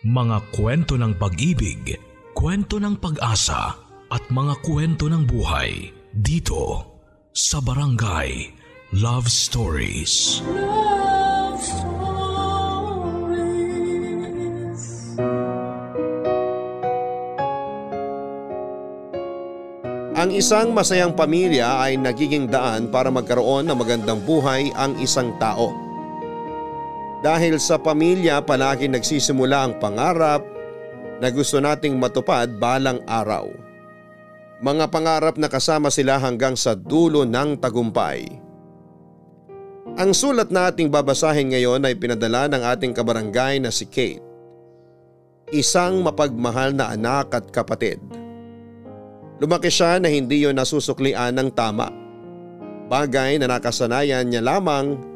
[0.00, 1.92] Mga kwento ng pag-ibig,
[2.32, 3.76] kwento ng pag-asa
[4.08, 6.88] at mga kwento ng buhay dito
[7.36, 8.48] sa Barangay
[8.96, 10.40] Love Stories.
[10.48, 12.00] Love Stories.
[20.16, 25.76] Ang isang masayang pamilya ay nagiging daan para magkaroon ng magandang buhay ang isang tao.
[27.20, 30.40] Dahil sa pamilya palagi nagsisimula ang pangarap
[31.20, 33.52] na gusto nating matupad balang araw.
[34.64, 38.24] Mga pangarap na kasama sila hanggang sa dulo ng tagumpay.
[40.00, 44.24] Ang sulat na ating babasahin ngayon ay pinadala ng ating kabarangay na si Kate.
[45.52, 48.00] Isang mapagmahal na anak at kapatid.
[49.40, 51.88] Lumaki siya na hindi yon nasusuklian ng tama.
[52.88, 55.09] Bagay na nakasanayan niya lamang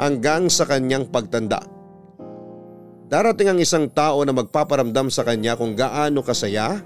[0.00, 1.62] hanggang sa kanyang pagtanda.
[3.08, 6.80] Darating ang isang tao na magpaparamdam sa kanya kung gaano kasaya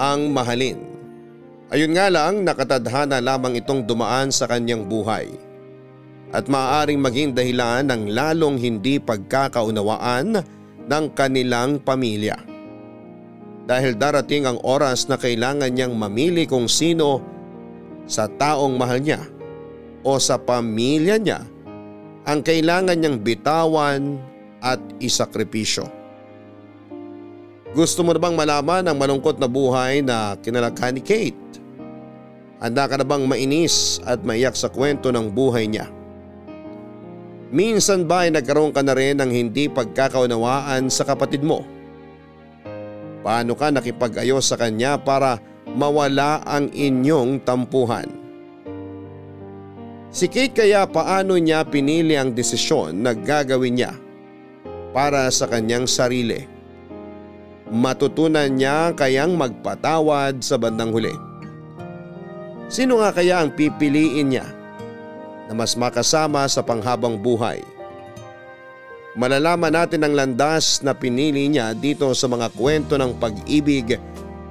[0.00, 0.78] ang mahalin.
[1.70, 5.28] Ayun nga lang nakatadhana lamang itong dumaan sa kanyang buhay.
[6.30, 10.38] At maaaring maging dahilan ng lalong hindi pagkakaunawaan
[10.86, 12.50] ng kanilang pamilya
[13.70, 17.22] dahil darating ang oras na kailangan niyang mamili kung sino
[18.02, 19.22] sa taong mahal niya
[20.02, 21.46] o sa pamilya niya
[22.28, 24.20] ang kailangan niyang bitawan
[24.60, 25.88] at isakripisyo.
[27.70, 31.38] Gusto mo na bang malaman ang malungkot na buhay na kinalakhan ni Kate?
[32.60, 35.88] Handa ka na bang mainis at maiyak sa kwento ng buhay niya?
[37.50, 41.64] Minsan ba ay nagkaroon ka na rin ng hindi pagkakaunawaan sa kapatid mo?
[43.24, 45.40] Paano ka nakipag-ayos sa kanya para
[45.72, 48.19] mawala ang inyong tampuhan?
[50.10, 53.92] Si Kate kaya paano niya pinili ang desisyon na gagawin niya
[54.90, 56.50] para sa kanyang sarili?
[57.70, 61.14] Matutunan niya kayang magpatawad sa bandang huli.
[62.66, 64.46] Sino nga kaya ang pipiliin niya
[65.46, 67.62] na mas makasama sa panghabang buhay?
[69.14, 73.98] Malalaman natin ang landas na pinili niya dito sa mga kwento ng pag-ibig,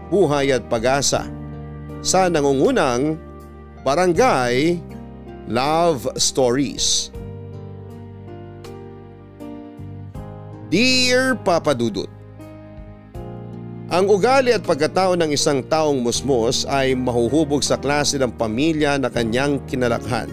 [0.07, 1.27] buhay at pag-asa
[1.99, 3.19] sa nangungunang
[3.83, 4.79] Barangay
[5.49, 7.09] Love Stories.
[10.69, 12.05] Dear Papa Dudut,
[13.89, 19.09] Ang ugali at pagkatao ng isang taong musmos ay mahuhubog sa klase ng pamilya na
[19.09, 20.29] kanyang kinalakhan.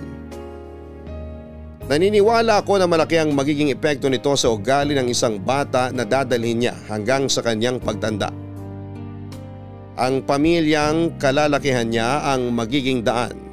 [1.88, 6.60] Naniniwala ako na malaki ang magiging epekto nito sa ugali ng isang bata na dadalhin
[6.60, 8.28] niya hanggang sa kanyang pagtanda.
[9.96, 13.45] Ang pamilyang kalalakihan niya ang magiging daan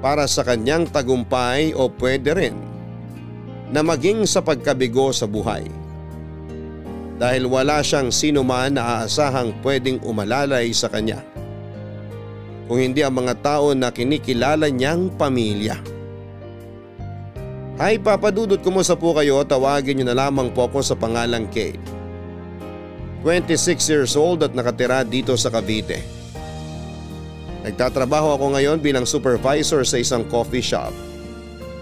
[0.00, 2.56] para sa kanyang tagumpay o pwede rin
[3.70, 5.68] na maging sa pagkabigo sa buhay.
[7.20, 11.20] Dahil wala siyang sino man na aasahang pwedeng umalalay sa kanya.
[12.64, 15.76] Kung hindi ang mga tao na kinikilala niyang pamilya.
[17.80, 19.40] Hi Papa Dudut, kumusta po kayo?
[19.44, 21.80] Tawagin niyo na lamang po ako sa pangalang Kate.
[23.24, 26.19] 26 years old at nakatira dito sa Cavite.
[27.60, 30.92] Nagtatrabaho ako ngayon bilang supervisor sa isang coffee shop.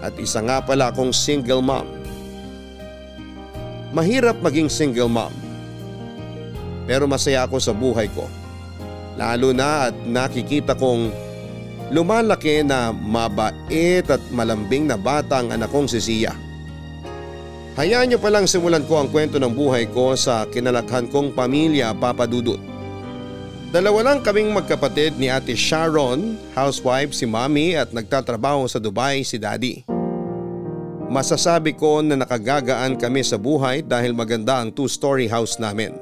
[0.03, 1.87] At isa nga pala akong single mom.
[3.95, 5.31] Mahirap maging single mom.
[6.83, 8.27] Pero masaya ako sa buhay ko.
[9.15, 11.11] Lalo na at nakikita kong
[11.91, 16.31] lumalaki na mabait at malambing na bata ang anak kong si Sia.
[17.79, 22.27] Hayaan niyo palang simulan ko ang kwento ng buhay ko sa kinalakhan kong pamilya Papa
[22.27, 22.68] Dudut.
[23.69, 29.37] Dalawa lang kaming magkapatid ni Ate Sharon, housewife si Mami at nagtatrabaho sa Dubai si
[29.37, 29.85] Daddy.
[31.05, 35.93] Masasabi ko na nakagagaan kami sa buhay dahil maganda ang two-story house namin.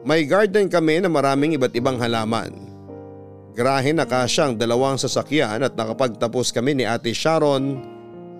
[0.00, 2.56] May garden kami na maraming iba't ibang halaman.
[3.52, 7.84] Grahe na kasyang dalawang sasakyan at nakapagtapos kami ni Ate Sharon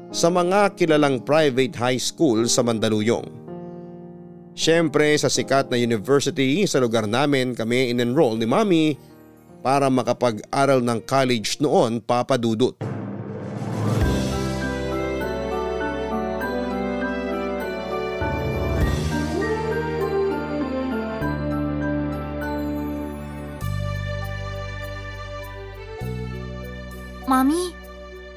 [0.09, 3.46] sa mga kilalang private high school sa Mandaluyong.
[4.57, 8.97] Siyempre sa sikat na university sa lugar namin kami in-enroll ni Mami
[9.61, 12.73] para makapag-aral ng college noon papadudot.
[27.27, 27.75] Mommy,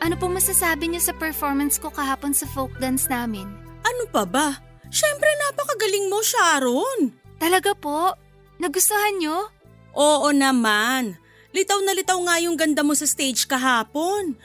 [0.03, 3.47] ano po masasabi niyo sa performance ko kahapon sa folk dance namin?
[3.87, 4.68] Ano pa ba?
[4.89, 7.13] Siyempre napakagaling mo, Sharon.
[7.37, 8.17] Talaga po?
[8.59, 9.53] Nagustuhan niyo?
[9.95, 11.15] Oo naman.
[11.53, 14.37] Litaw na litaw nga yung ganda mo sa stage kahapon.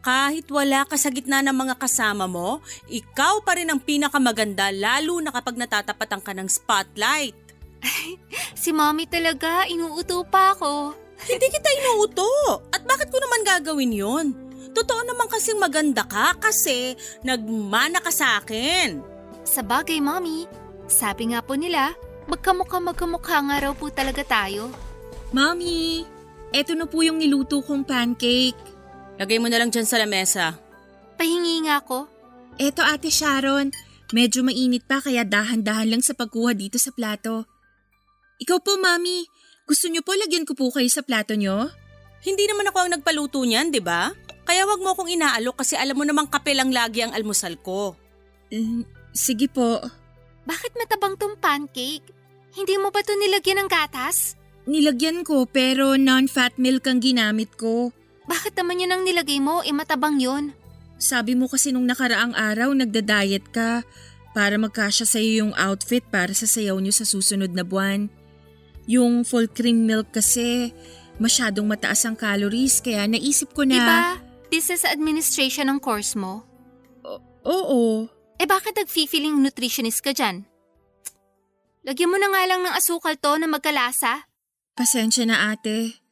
[0.00, 5.18] Kahit wala ka sa gitna ng mga kasama mo, ikaw pa rin ang pinakamaganda lalo
[5.18, 7.36] na kapag natatapatan ka ng spotlight.
[8.56, 10.94] Si mommy talaga, inuuto pa ako.
[11.30, 12.28] Hindi kita inuuto.
[12.72, 14.26] At bakit ko naman gagawin yon?
[14.74, 16.94] Totoo naman kasing maganda ka kasi
[17.24, 19.15] nagmana ka sa akin.
[19.46, 20.50] Sa bagay, mommy.
[20.90, 21.94] Sabi nga po nila,
[22.26, 24.74] magkamukha magkamukha nga raw po talaga tayo.
[25.30, 26.02] Mommy,
[26.50, 28.58] eto na po yung niluto kong pancake.
[29.16, 30.58] Lagay mo na lang dyan sa lamesa.
[31.14, 32.10] Pahingi nga ako.
[32.58, 33.70] Eto ate Sharon,
[34.10, 37.46] medyo mainit pa kaya dahan-dahan lang sa pagkuha dito sa plato.
[38.42, 39.24] Ikaw po, Mami,
[39.64, 41.72] gusto niyo po lagyan ko po kayo sa plato niyo?
[42.26, 44.10] Hindi naman ako ang nagpaluto niyan, di ba?
[44.46, 47.98] Kaya wag mo akong inaalok kasi alam mo namang kape lang lagi ang almusal ko.
[48.54, 49.80] Mm, sige po.
[50.46, 52.06] Bakit matabang tong pancake?
[52.54, 54.38] Hindi mo ba to nilagyan ng gatas?
[54.68, 57.90] Nilagyan ko pero non-fat milk ang ginamit ko.
[58.30, 59.64] Bakit naman yun ang nilagay mo?
[59.66, 60.54] E matabang yun.
[60.96, 63.84] Sabi mo kasi nung nakaraang araw nagda-diet ka
[64.32, 68.08] para magkasya sa iyo yung outfit para sa sayaw niyo sa susunod na buwan.
[68.88, 70.72] Yung full cream milk kasi
[71.20, 73.76] masyadong mataas ang calories kaya naisip ko na...
[73.76, 74.00] Diba?
[74.46, 76.46] Business administration ang course mo.
[77.46, 78.10] Oo.
[78.36, 80.44] Eh bakit nag-feeling nutritionist ka dyan?
[81.86, 84.26] Lagyan mo na nga lang ng asukal to na magkalasa.
[84.76, 86.02] Pasensya na ate.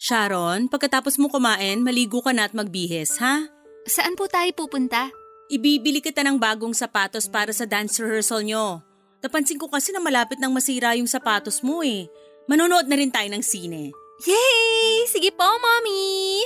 [0.00, 3.44] Sharon, pagkatapos mo kumain, maligo ka na at magbihis, ha?
[3.84, 5.12] Saan po tayo pupunta?
[5.52, 8.80] Ibibili kita ng bagong sapatos para sa dance rehearsal nyo.
[9.20, 12.08] Napansin ko kasi na malapit nang masira yung sapatos mo eh.
[12.48, 13.92] Manonood na rin tayo ng sine.
[14.24, 15.04] Yay!
[15.08, 16.44] Sige po, mommy!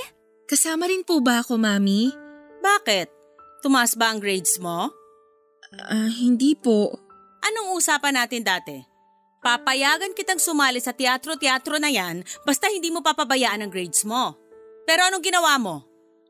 [0.49, 2.09] Kasama rin po ba ako, Mami?
[2.59, 3.07] Bakit?
[3.61, 4.89] Tumaas ba ang grades mo?
[5.77, 6.97] Ah, hindi po.
[7.45, 8.81] Anong usapan natin dati?
[9.39, 14.35] Papayagan kitang sumali sa teatro-teatro na yan basta hindi mo papabayaan ang grades mo.
[14.83, 15.85] Pero anong ginawa mo?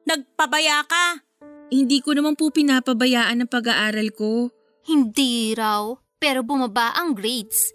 [0.06, 1.24] Nagpabaya ka?
[1.70, 4.50] Hindi ko naman po pinapabayaan ang pag-aaral ko.
[4.86, 7.74] Hindi raw, pero bumaba ang grades.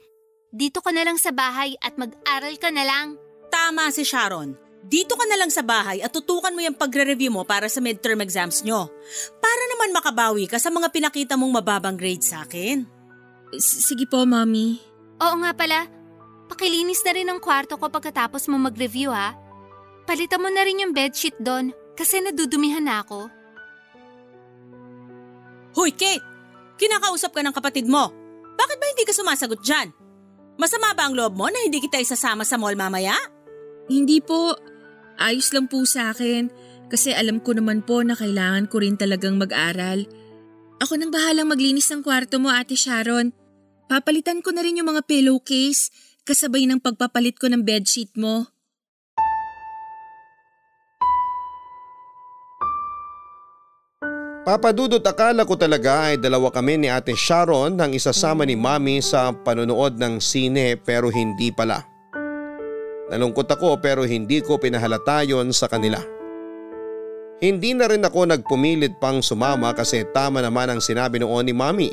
[0.55, 3.19] Dito ka na lang sa bahay at mag-aral ka na lang.
[3.51, 4.64] Tama si Sharon.
[4.85, 8.21] Dito ka na lang sa bahay at tutukan mo yung pagre-review mo para sa midterm
[8.21, 8.93] exams nyo.
[9.41, 12.85] Para naman makabawi ka sa mga pinakita mong mababang grades sa akin.
[13.57, 14.77] S- sige po, Mami.
[15.25, 15.89] Oo nga pala,
[16.53, 19.33] pakilinis na rin ang kwarto ko pagkatapos mo mag-review ha.
[20.05, 23.33] Palitan mo na rin yung bedsheet doon kasi nadudumihan na ako.
[25.75, 26.23] Hoy Kate!
[26.77, 28.13] Kinakausap ka ng kapatid mo.
[28.55, 29.95] Bakit ba hindi ka sumasagot dyan?
[30.61, 33.15] Masama ba ang loob mo na hindi kita isasama sa mall mamaya?
[33.91, 34.55] Hindi po.
[35.19, 36.51] Ayos lang po sa akin
[36.91, 40.05] kasi alam ko naman po na kailangan ko rin talagang mag-aral.
[40.83, 43.31] Ako nang bahalang maglinis ng kwarto mo, Ate Sharon.
[43.87, 45.89] Papalitan ko na rin yung mga pillowcase
[46.25, 48.49] kasabay ng pagpapalit ko ng bedsheet mo.
[54.45, 59.33] Papadudot akala ko talaga ay dalawa kami ni Ate Sharon nang isasama ni Mami sa
[59.33, 61.94] panonood ng sine pero hindi pala.
[63.13, 66.01] Nalungkot ako pero hindi ko pinahalata yon sa kanila.
[67.45, 71.91] Hindi na rin ako nagpumilit pang sumama kasi tama naman ang sinabi noon ni Mami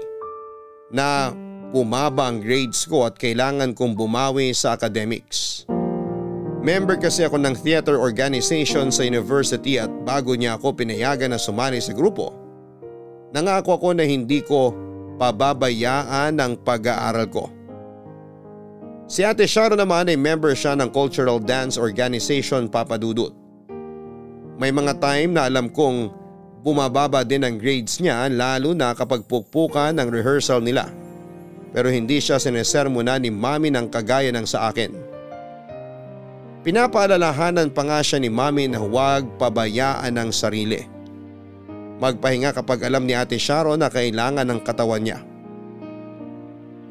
[0.87, 1.35] na
[1.71, 5.67] bumaba ang grades ko at kailangan kong bumawi sa academics.
[6.61, 11.81] Member kasi ako ng theater organization sa university at bago niya ako pinayagan na sumali
[11.81, 12.31] sa grupo,
[13.33, 14.69] nangako ako na hindi ko
[15.17, 17.49] pababayaan ang pag-aaral ko.
[19.11, 23.35] Si Ate Sharon naman ay member siya ng Cultural Dance Organization Papadudut.
[24.55, 26.07] May mga time na alam kong
[26.63, 30.87] bumababa din ang grades niya lalo na kapag pukpukan ang rehearsal nila.
[31.75, 34.95] Pero hindi siya sinesermona ni mami ng kagaya ng sa akin.
[36.63, 40.87] Pinapaalalahanan pa nga siya ni mami na huwag pabayaan ang sarili.
[41.99, 45.19] Magpahinga kapag alam ni ate Sharon na kailangan ng katawan niya.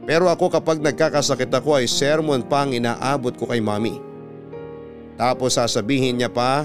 [0.09, 4.01] Pero ako kapag nagkakasakit ako ay sermon pa ang inaabot ko kay mami.
[5.21, 6.65] Tapos sasabihin niya pa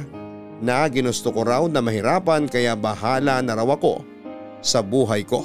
[0.64, 4.08] na ginusto ko raw na mahirapan kaya bahala na raw ako
[4.64, 5.44] sa buhay ko.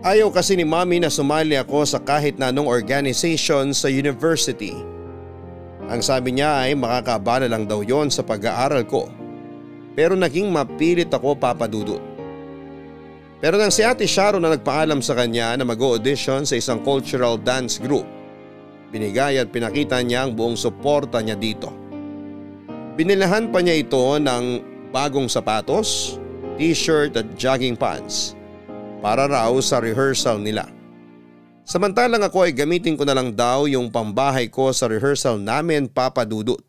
[0.00, 4.72] Ayaw kasi ni mami na sumali ako sa kahit na anong organization sa university.
[5.90, 9.12] Ang sabi niya ay makakabala lang daw yon sa pag-aaral ko.
[9.92, 12.00] Pero naging mapilit ako papadudot.
[13.40, 17.80] Pero nang si Ate Sharon na nagpaalam sa kanya na mag-audition sa isang cultural dance
[17.80, 18.04] group,
[18.92, 21.72] binigay at pinakita niya ang buong suporta niya dito.
[23.00, 24.44] Binilahan pa niya ito ng
[24.92, 26.20] bagong sapatos,
[26.60, 28.36] t-shirt at jogging pants
[29.00, 30.68] para raw sa rehearsal nila.
[31.64, 36.60] Samantalang ako ay gamitin ko na lang daw yung pambahay ko sa rehearsal namin papadudot.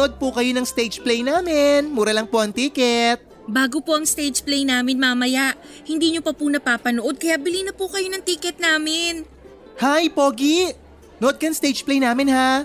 [0.00, 1.92] Nood po kayo ng stage play namin.
[1.92, 3.20] Mura lang po ang ticket.
[3.44, 5.52] Bago po ang stage play namin mamaya,
[5.84, 9.28] hindi nyo pa po napapanood kaya bili na po kayo ng ticket namin.
[9.76, 10.72] Hi, Pogi!
[11.20, 12.64] Nood ka stage play namin ha.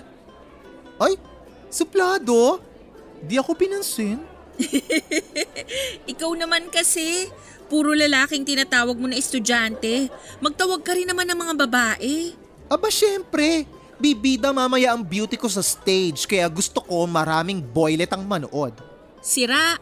[0.96, 1.20] Ay,
[1.68, 2.56] suplado?
[3.20, 4.16] Di ako pinansin.
[6.16, 7.28] Ikaw naman kasi,
[7.68, 10.08] puro lalaking tinatawag mo na estudyante.
[10.40, 12.32] Magtawag ka rin naman ng mga babae.
[12.72, 18.24] Aba syempre, bibida mamaya ang beauty ko sa stage kaya gusto ko maraming boylet ang
[18.24, 18.76] manood.
[19.24, 19.80] Sira.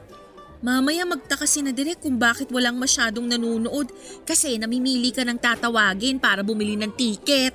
[0.64, 3.92] Mamaya magtaka si na direk kung bakit walang masyadong nanunood
[4.24, 7.52] kasi namimili ka ng tatawagin para bumili ng ticket.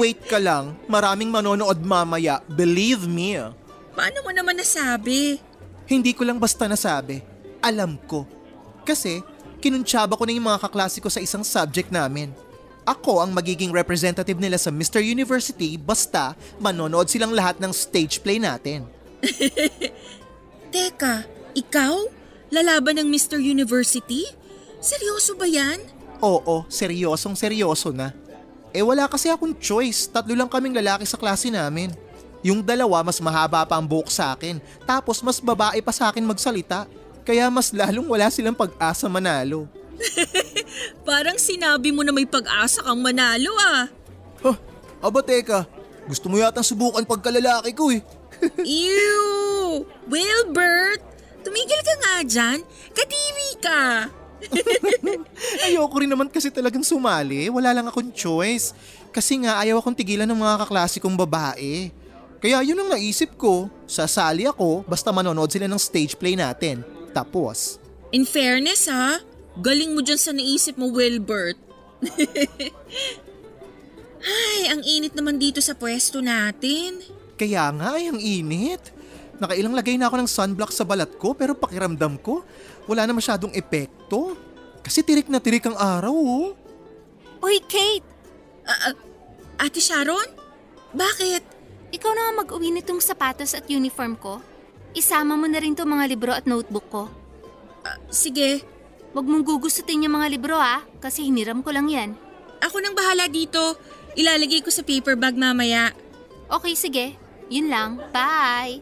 [0.00, 3.36] Wait ka lang, maraming manonood mamaya, believe me.
[3.92, 5.36] Paano mo naman nasabi?
[5.84, 7.20] Hindi ko lang basta nasabi,
[7.60, 8.24] alam ko.
[8.88, 9.20] Kasi
[9.60, 12.32] kinuntsaba ko na yung mga kaklase ko sa isang subject namin.
[12.82, 14.98] Ako ang magiging representative nila sa Mr.
[14.98, 18.90] University basta manonood silang lahat ng stage play natin.
[20.74, 21.22] Teka,
[21.54, 21.94] ikaw?
[22.50, 23.38] Lalaban ng Mr.
[23.38, 24.26] University?
[24.82, 25.78] Seryoso ba yan?
[26.18, 28.10] Oo, seryosong seryoso na.
[28.74, 31.94] Eh wala kasi akong choice, tatlo lang kaming lalaki sa klase namin.
[32.42, 36.26] Yung dalawa mas mahaba pa ang buhok sa akin, tapos mas babae pa sa akin
[36.26, 36.90] magsalita.
[37.22, 39.70] Kaya mas lalong wala silang pag-asa manalo.
[41.08, 43.86] Parang sinabi mo na may pag-asa kang manalo ah.
[44.42, 44.56] Huh,
[44.98, 45.66] aba teka,
[46.06, 48.02] gusto mo yatang subukan pagkalalaki ko eh.
[48.66, 49.86] Ew!
[50.10, 51.00] Wilbert!
[51.42, 52.58] Tumigil ka nga dyan.
[52.94, 53.82] Kadiri ka.
[55.66, 58.74] Ayoko rin naman kasi talagang sumali, wala lang akong choice.
[59.14, 61.92] Kasi nga ayaw akong tigilan ng mga kaklase kong babae.
[62.42, 66.82] Kaya yun ang naisip ko, sasali ako basta manonood sila ng stage play natin.
[67.14, 67.78] Tapos,
[68.10, 69.22] In fairness ha,
[69.58, 71.58] galing mo dyan sa naisip mo Wilbert.
[74.22, 77.02] Ay, ang init naman dito sa pwesto natin.
[77.34, 78.94] kaya nga ay ang init.
[79.42, 82.46] Nakailang lagay na ako ng sunblock sa balat ko pero pakiramdam ko
[82.86, 84.38] wala na masyadong epekto.
[84.82, 86.54] Kasi tirik na tirik ang araw oh.
[87.42, 88.06] Uy, Kate!
[89.58, 90.30] Ate Sharon?
[90.94, 91.42] Bakit?
[91.90, 94.38] Ikaw na mag-uwi nitong sapatos at uniform ko.
[94.94, 97.10] Isama mo na rin to mga libro at notebook ko.
[98.06, 98.62] Sige,
[99.12, 102.10] Huwag mong gugustutin yung mga libro ah, kasi hiniram ko lang yan.
[102.64, 103.76] ako nang bahala dito.
[104.16, 105.92] Ilalagay ko sa paper bag mamaya.
[106.48, 107.06] Okay, sige.
[107.52, 108.00] Yun lang.
[108.12, 108.80] Bye!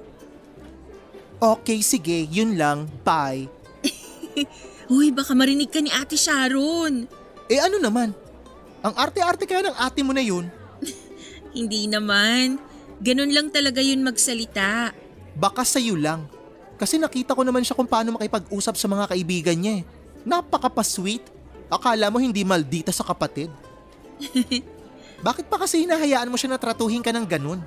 [1.41, 2.87] Okay, sige, yun lang.
[3.03, 3.49] Bye.
[4.93, 7.09] Uy, baka marinig ka ni Ate Sharon.
[7.51, 8.13] Eh ano naman?
[8.85, 10.47] Ang arte-arte kaya ng ate mo na yun.
[11.57, 12.61] Hindi naman.
[13.01, 14.93] Ganun lang talaga yun magsalita.
[15.35, 16.29] Baka sa'yo lang.
[16.77, 19.85] Kasi nakita ko naman siya kung paano makipag-usap sa mga kaibigan niya eh.
[20.25, 21.25] Napakapa-sweet.
[21.71, 23.49] Akala mo hindi maldita sa kapatid.
[25.27, 27.61] Bakit pa kasi hinahayaan mo siya na tratuhin ka ng ganun?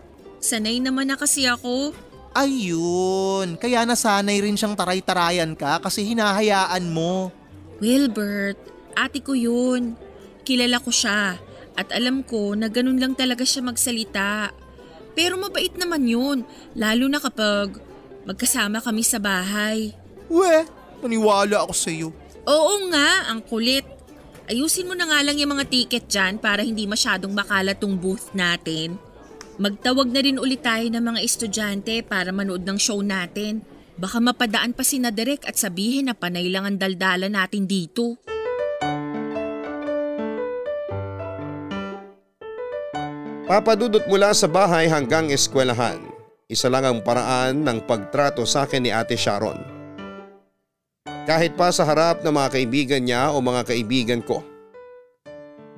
[0.43, 1.93] Sanay naman na kasi ako.
[2.33, 7.29] Ayun, kaya nasanay rin siyang taray-tarayan ka kasi hinahayaan mo.
[7.77, 8.57] Wilbert,
[8.97, 9.93] ate ko yun.
[10.41, 11.37] Kilala ko siya.
[11.77, 14.49] At alam ko na ganun lang talaga siya magsalita.
[15.13, 16.41] Pero mabait naman yun,
[16.73, 17.77] lalo na kapag
[18.25, 19.93] magkasama kami sa bahay.
[20.25, 20.65] We,
[21.05, 22.09] maniwala ako sa'yo.
[22.43, 23.87] Oo nga, ang kulit.
[24.51, 28.35] Ayusin mo na nga lang yung mga ticket dyan para hindi masyadong makalat tong booth
[28.35, 28.99] natin.
[29.55, 33.63] Magtawag na rin ulit tayo ng mga estudyante para manood ng show natin.
[33.95, 38.19] Baka mapadaan pa si Naderek at sabihin na panay lang ang daldala natin dito.
[43.47, 46.01] Papadudot mula sa bahay hanggang eskwelahan.
[46.49, 49.72] Isa lang ang paraan ng pagtrato sa akin ni Ate Sharon.
[51.23, 54.43] Kahit pa sa harap ng mga kaibigan niya o mga kaibigan ko.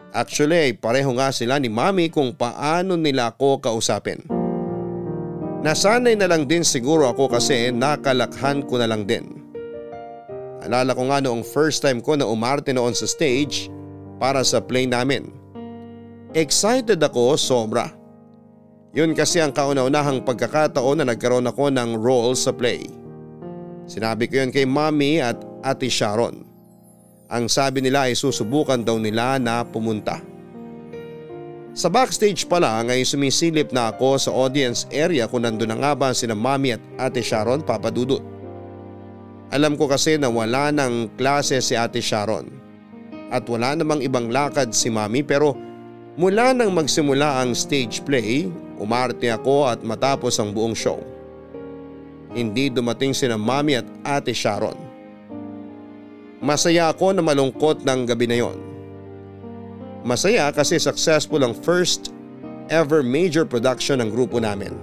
[0.10, 4.26] Actually, pareho nga sila ni Mami kung paano nila ako kausapin.
[5.62, 9.46] Nasanay na lang din siguro ako kasi nakalakhan ko na lang din.
[10.66, 13.70] Alala ko nga noong first time ko na umarte noon sa stage
[14.18, 15.30] para sa play namin.
[16.34, 17.94] Excited ako sobra.
[18.98, 23.05] Yun kasi ang kauna-unahang pagkakataon na nagkaroon ako ng role sa play.
[23.86, 26.42] Sinabi ko yun kay Mommy at Ate Sharon.
[27.30, 30.22] Ang sabi nila ay susubukan daw nila na pumunta.
[31.76, 35.92] Sa backstage pa lang ay sumisilip na ako sa audience area kung nandun na nga
[35.92, 38.24] ba sina Mommy at Ate Sharon papadudot.
[39.54, 42.50] Alam ko kasi na wala ng klase si Ate Sharon
[43.30, 45.54] at wala namang ibang lakad si Mommy pero
[46.16, 48.48] mula nang magsimula ang stage play,
[48.80, 51.15] umarte ako at matapos ang buong show.
[52.36, 54.76] Hindi dumating sina Mommy at Ate Sharon.
[56.44, 58.60] Masaya ako na malungkot ng gabi na yon.
[60.04, 62.12] Masaya kasi successful ang first
[62.68, 64.76] ever major production ng grupo namin.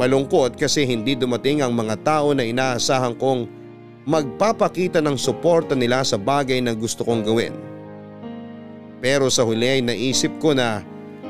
[0.00, 3.44] Malungkot kasi hindi dumating ang mga tao na inaasahan kong
[4.08, 7.52] magpapakita ng suporta nila sa bagay na gusto kong gawin.
[9.04, 10.80] Pero sa huli ay naisip ko na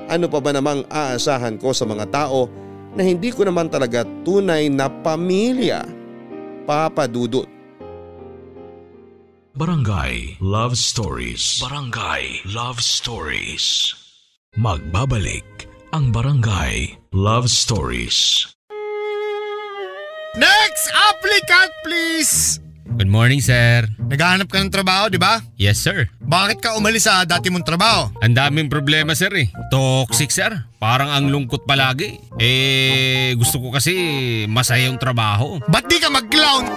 [0.07, 2.47] ano pa ba namang aasahan ko sa mga tao
[2.97, 5.85] na hindi ko naman talaga tunay na pamilya.
[6.67, 7.47] Papa Dudut.
[9.57, 11.61] Barangay Love Stories.
[11.63, 13.93] Barangay Love Stories.
[14.57, 18.53] Magbabalik ang Barangay Love Stories.
[20.37, 22.66] Next applicant please!
[22.95, 23.83] Good morning, sir.
[23.99, 25.43] Naghahanap ka ng trabaho, di ba?
[25.59, 26.07] Yes, sir.
[26.23, 28.15] Bakit ka umalis sa dati mong trabaho?
[28.23, 29.51] Ang daming problema, sir eh.
[29.75, 30.55] Toxic, sir.
[30.79, 32.15] Parang ang lungkot palagi.
[32.39, 35.59] Eh, gusto ko kasi masaya yung trabaho.
[35.67, 36.71] Ba't di ka mag-clown?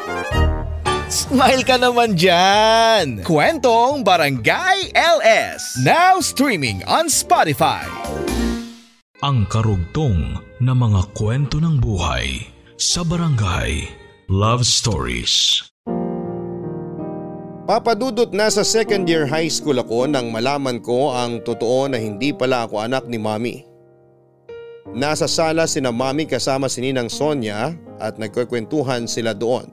[1.09, 3.21] Smile ka naman dyan!
[3.25, 5.81] Kwentong Barangay LS.
[5.85, 7.85] Now streaming on Spotify.
[9.21, 12.45] Ang karugtong na mga kwento ng buhay
[12.77, 13.89] sa Barangay
[14.29, 15.68] Love Stories.
[17.69, 22.33] Papadudot na sa second year high school ako nang malaman ko ang totoo na hindi
[22.33, 23.61] pala ako anak ni Mami.
[24.97, 29.69] Nasa sala sina Mami kasama si Ninang Sonia at nagkukwentuhan sila doon.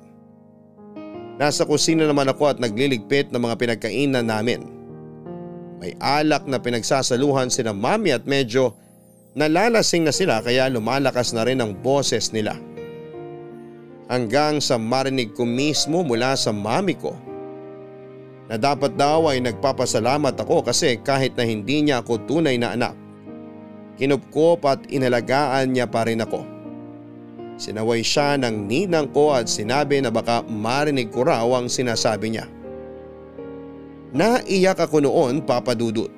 [1.40, 4.68] Nasa kusina naman ako at nagliligpit ng mga pinagkainan namin.
[5.80, 8.76] May alak na pinagsasaluhan sina Mami at medyo
[9.32, 12.60] nalalasing na sila kaya lumalakas na rin ang boses nila.
[14.12, 17.24] Hanggang sa marinig ko mismo mula sa mami ko
[18.46, 22.94] na dapat daw ay nagpapasalamat ako kasi kahit na hindi niya ako tunay na anak,
[23.98, 26.46] kinupkop at inalagaan niya pa rin ako.
[27.56, 32.46] Sinaway siya ng ninang ko at sinabi na baka marinig ko raw ang sinasabi niya.
[34.12, 36.12] Naiyak ako noon papadudot.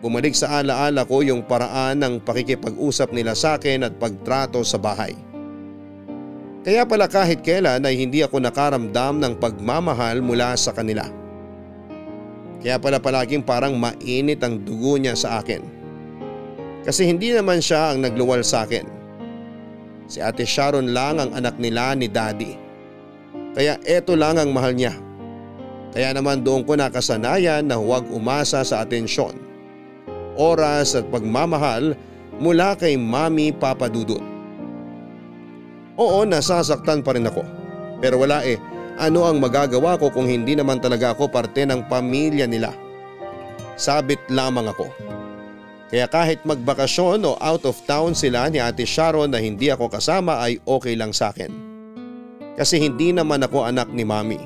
[0.00, 5.12] Bumalik sa alaala ko yung paraan ng pakikipag-usap nila sa akin at pagtrato sa bahay.
[6.60, 11.08] Kaya pala kahit kailan ay hindi ako nakaramdam ng pagmamahal mula sa kanila.
[12.60, 15.64] Kaya pala palaging parang mainit ang dugo niya sa akin.
[16.84, 18.84] Kasi hindi naman siya ang nagluwal sa akin.
[20.10, 22.56] Si ate Sharon lang ang anak nila ni daddy.
[23.56, 24.92] Kaya eto lang ang mahal niya.
[25.90, 29.34] Kaya naman doon ko nakasanayan na huwag umasa sa atensyon,
[30.38, 31.98] oras at pagmamahal
[32.38, 34.22] mula kay Mami Papa Dudut.
[35.98, 37.42] Oo nasasaktan pa rin ako.
[37.98, 38.56] Pero wala eh,
[39.00, 42.76] ano ang magagawa ko kung hindi naman talaga ako parte ng pamilya nila.
[43.80, 44.92] Sabit lamang ako.
[45.88, 50.38] Kaya kahit magbakasyon o out of town sila ni Ate Sharon na hindi ako kasama
[50.44, 51.48] ay okay lang sa akin.
[52.60, 54.38] Kasi hindi naman ako anak ni Mami.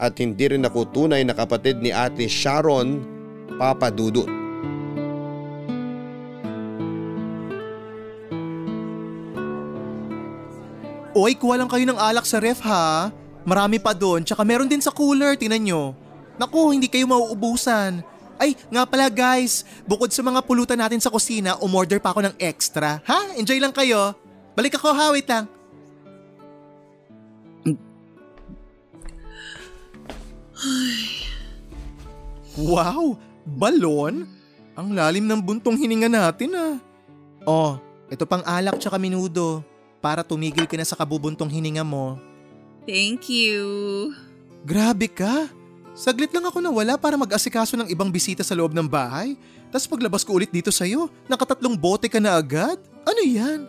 [0.00, 3.04] At hindi rin ako tunay na kapatid ni Ate Sharon,
[3.60, 4.26] Papa Dudut.
[11.14, 13.14] Oy, kuha lang kayo ng alak sa ref ha.
[13.44, 15.82] Marami pa doon, tsaka meron din sa cooler, tingnan nyo.
[16.40, 18.00] Naku, hindi kayo mauubusan.
[18.40, 22.34] Ay, nga pala guys, bukod sa mga pulutan natin sa kusina, umorder pa ako ng
[22.42, 22.98] extra.
[23.06, 23.38] Ha?
[23.38, 24.16] Enjoy lang kayo.
[24.58, 25.46] Balik ako ha, wait lang.
[32.54, 34.30] Wow, balon?
[34.74, 36.74] Ang lalim ng buntong hininga natin ah.
[37.46, 37.78] Oh,
[38.10, 39.62] ito pang alak tsaka minudo
[40.02, 42.18] para tumigil ka na sa kabubuntong hininga mo.
[42.84, 43.60] Thank you.
[44.64, 45.48] Grabe ka.
[45.94, 49.38] Saglit lang ako nawala para mag-asikaso ng ibang bisita sa loob ng bahay.
[49.70, 52.76] Tapos paglabas ko ulit dito sa'yo, nakatatlong bote ka na agad?
[53.06, 53.60] Ano yan?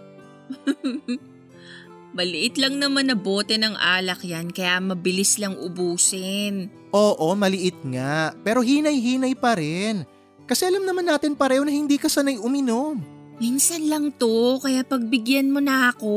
[2.18, 6.72] Maliit lang naman na bote ng alak yan kaya mabilis lang ubusin.
[6.96, 8.32] Oo, maliit nga.
[8.40, 10.08] Pero hinay-hinay pa rin.
[10.48, 13.04] Kasi alam naman natin pareho na hindi ka sanay uminom.
[13.36, 16.16] Minsan lang to, kaya pagbigyan mo na ako.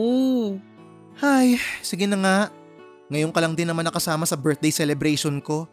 [1.18, 2.38] Ay, sige na nga.
[3.08, 5.64] Ngayon ka lang din naman nakasama sa birthday celebration ko.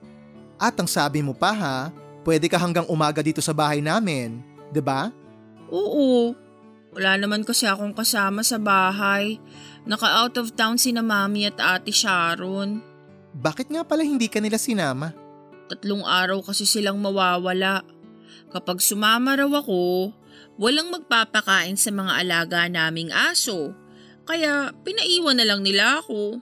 [0.55, 1.77] At ang sabi mo pa ha,
[2.23, 4.39] pwede ka hanggang umaga dito sa bahay namin.
[4.71, 5.11] 'di ba?
[5.69, 6.35] Oo.
[6.95, 9.35] Wala naman kasi akong kasama sa bahay.
[9.83, 12.79] Naka-out of town si na mami at ate Sharon.
[13.35, 15.11] Bakit nga pala hindi ka nila sinama?
[15.67, 17.83] Tatlong araw kasi silang mawawala.
[18.47, 20.15] Kapag sumama raw ako,
[20.55, 23.75] walang magpapakain sa mga alaga naming aso.
[24.23, 26.39] Kaya pinaiwan na lang nila ako.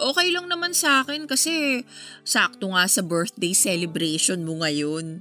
[0.00, 1.84] Okay lang naman sa akin kasi
[2.24, 5.20] sakto nga sa birthday celebration mo ngayon.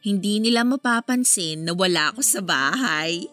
[0.00, 3.26] Hindi nila mapapansin na wala ako sa bahay.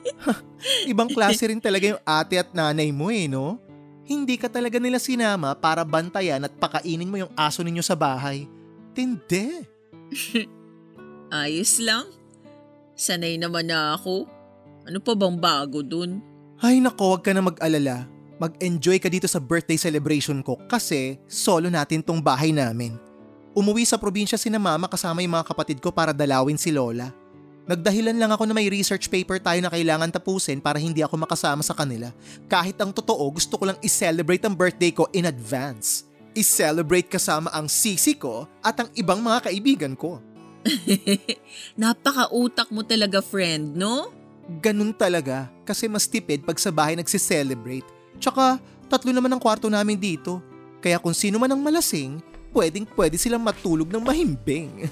[0.92, 3.58] Ibang klase rin talaga yung ate at nanay mo eh, no?
[4.06, 8.46] Hindi ka talaga nila sinama para bantayan at pakainin mo yung aso ninyo sa bahay.
[8.94, 9.64] Tindi.
[11.32, 12.06] Ayos lang.
[12.92, 14.28] Sanay naman na ako.
[14.86, 16.20] Ano pa bang bago dun?
[16.62, 18.06] Ay nako, wag ka na mag-alala.
[18.42, 22.98] Mag-enjoy ka dito sa birthday celebration ko kasi solo natin tong bahay namin.
[23.54, 27.14] Umuwi sa probinsya si na mama kasama yung mga kapatid ko para dalawin si Lola.
[27.70, 31.62] Nagdahilan lang ako na may research paper tayo na kailangan tapusin para hindi ako makasama
[31.62, 32.10] sa kanila.
[32.50, 36.10] Kahit ang totoo, gusto ko lang i-celebrate ang birthday ko in advance.
[36.34, 40.18] I-celebrate kasama ang sisi ko at ang ibang mga kaibigan ko.
[41.78, 44.10] Napaka-utak mo talaga, friend, no?
[44.58, 48.01] Ganun talaga kasi mas tipid pag sa bahay nagsi-celebrate.
[48.22, 50.38] Tsaka tatlo naman ang kwarto namin dito.
[50.78, 52.22] Kaya kung sino man ang malasing,
[52.54, 54.86] pwedeng pwede silang matulog ng mahimbing.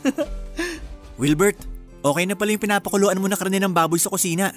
[1.20, 1.58] Wilbert,
[2.02, 4.50] okay na pala yung pinapakuluan mo na karne ng baboy sa kusina.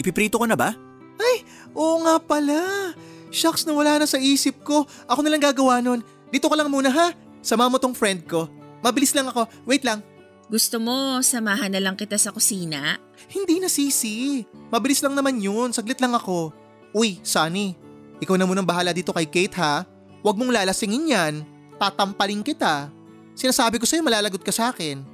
[0.00, 0.72] Ipiprito ko na ba?
[1.20, 1.44] Ay,
[1.76, 2.92] oo nga pala.
[3.28, 4.88] Shucks na wala na sa isip ko.
[5.04, 6.00] Ako na lang gagawa nun.
[6.32, 7.12] Dito ka lang muna ha.
[7.44, 8.48] Sama mo tong friend ko.
[8.80, 9.44] Mabilis lang ako.
[9.68, 10.00] Wait lang.
[10.46, 13.02] Gusto mo, samahan na lang kita sa kusina?
[13.26, 14.46] Hindi na sisi.
[14.70, 15.74] Mabilis lang naman yun.
[15.74, 16.54] Saglit lang ako.
[16.94, 17.85] Uy, Sunny.
[18.20, 19.84] Ikaw na munang bahala dito kay Kate ha.
[20.24, 21.34] Huwag mong lalasingin yan.
[21.76, 22.88] Tatampaling kita.
[23.36, 25.04] Sinasabi ko sa'yo malalagot ka sa akin.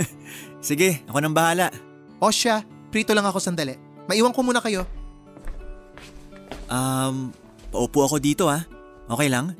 [0.64, 1.68] Sige, ako nang bahala.
[2.16, 3.76] O siya, prito lang ako sandali.
[4.08, 4.88] Maiwan ko muna kayo.
[6.66, 7.30] Um,
[7.68, 8.64] paupo ako dito ha.
[9.06, 9.52] Okay lang?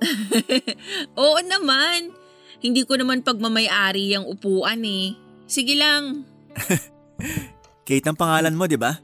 [1.20, 2.16] Oo naman.
[2.60, 5.16] Hindi ko naman pagmamayari ang upuan eh.
[5.44, 6.24] Sige lang.
[7.86, 8.96] Kate ang pangalan mo, di ba?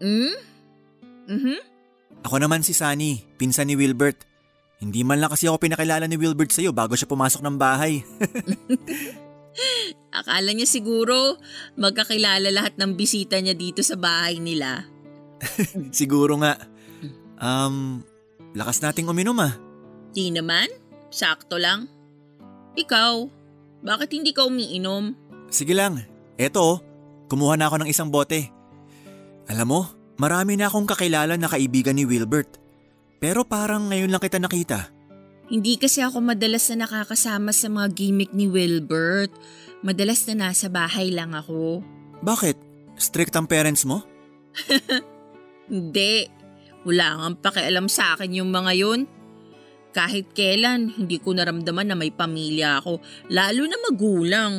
[0.00, 0.34] Hmm?
[1.26, 1.75] Mhm.
[2.26, 4.26] Ako naman si Sunny, pinsan ni Wilbert.
[4.82, 8.02] Hindi man lang kasi ako pinakilala ni Wilbert sa'yo bago siya pumasok ng bahay.
[10.18, 11.38] Akala niya siguro
[11.78, 14.96] magkakilala lahat ng bisita niya dito sa bahay nila.
[15.92, 16.56] Siguro nga.
[17.36, 18.00] Um,
[18.56, 19.52] lakas nating uminom ah.
[20.16, 20.68] Di naman.
[21.12, 21.88] Sakto lang.
[22.76, 23.14] Ikaw,
[23.84, 25.12] bakit hindi ka umiinom?
[25.52, 26.04] Sige lang,
[26.36, 26.76] eto oh,
[27.28, 28.48] kumuha na ako ng isang bote.
[29.48, 29.80] Alam mo,
[30.16, 32.60] marami na akong kakilala na kaibigan ni Wilbert.
[33.16, 34.92] Pero parang ngayon lang kita nakita.
[35.46, 39.30] Hindi kasi ako madalas na nakakasama sa mga gimmick ni Wilbert.
[39.86, 41.80] Madalas na nasa bahay lang ako.
[42.20, 42.56] Bakit?
[42.98, 44.02] Strict ang parents mo?
[45.70, 46.26] Hindi.
[46.86, 49.00] Wala nga pakialam sa akin yung mga yun.
[49.96, 53.00] Kahit kailan, hindi ko naramdaman na may pamilya ako,
[53.32, 54.52] lalo na magulang.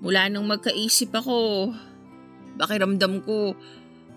[0.00, 1.68] Mula nang magkaisip ako,
[2.56, 3.52] pakiramdam ko,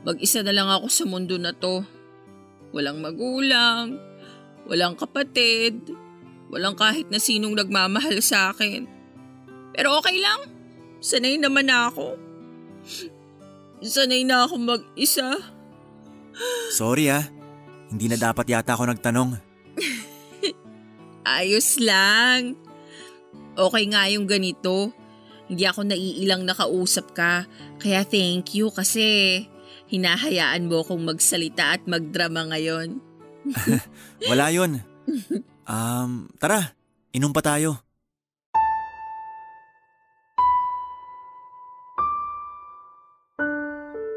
[0.04, 1.84] mag-isa na lang ako sa mundo na to.
[2.76, 3.98] Walang magulang,
[4.68, 5.80] walang kapatid,
[6.52, 8.86] walang kahit na sinong nagmamahal sa akin.
[9.74, 10.52] Pero okay lang,
[11.00, 12.20] sanay naman na ako.
[13.84, 15.40] Sanay na ako mag-isa.
[16.74, 17.24] Sorry ah,
[17.94, 19.38] hindi na dapat yata ako nagtanong.
[21.38, 22.58] Ayos lang.
[23.54, 24.90] Okay nga yung ganito.
[25.46, 27.46] Hindi ako naiilang nakausap ka.
[27.78, 29.46] Kaya thank you kasi
[29.94, 32.98] hinahayaan mo akong magsalita at magdrama ngayon.
[34.34, 34.82] Wala yun.
[35.70, 36.74] Um, tara,
[37.14, 37.78] inom pa tayo.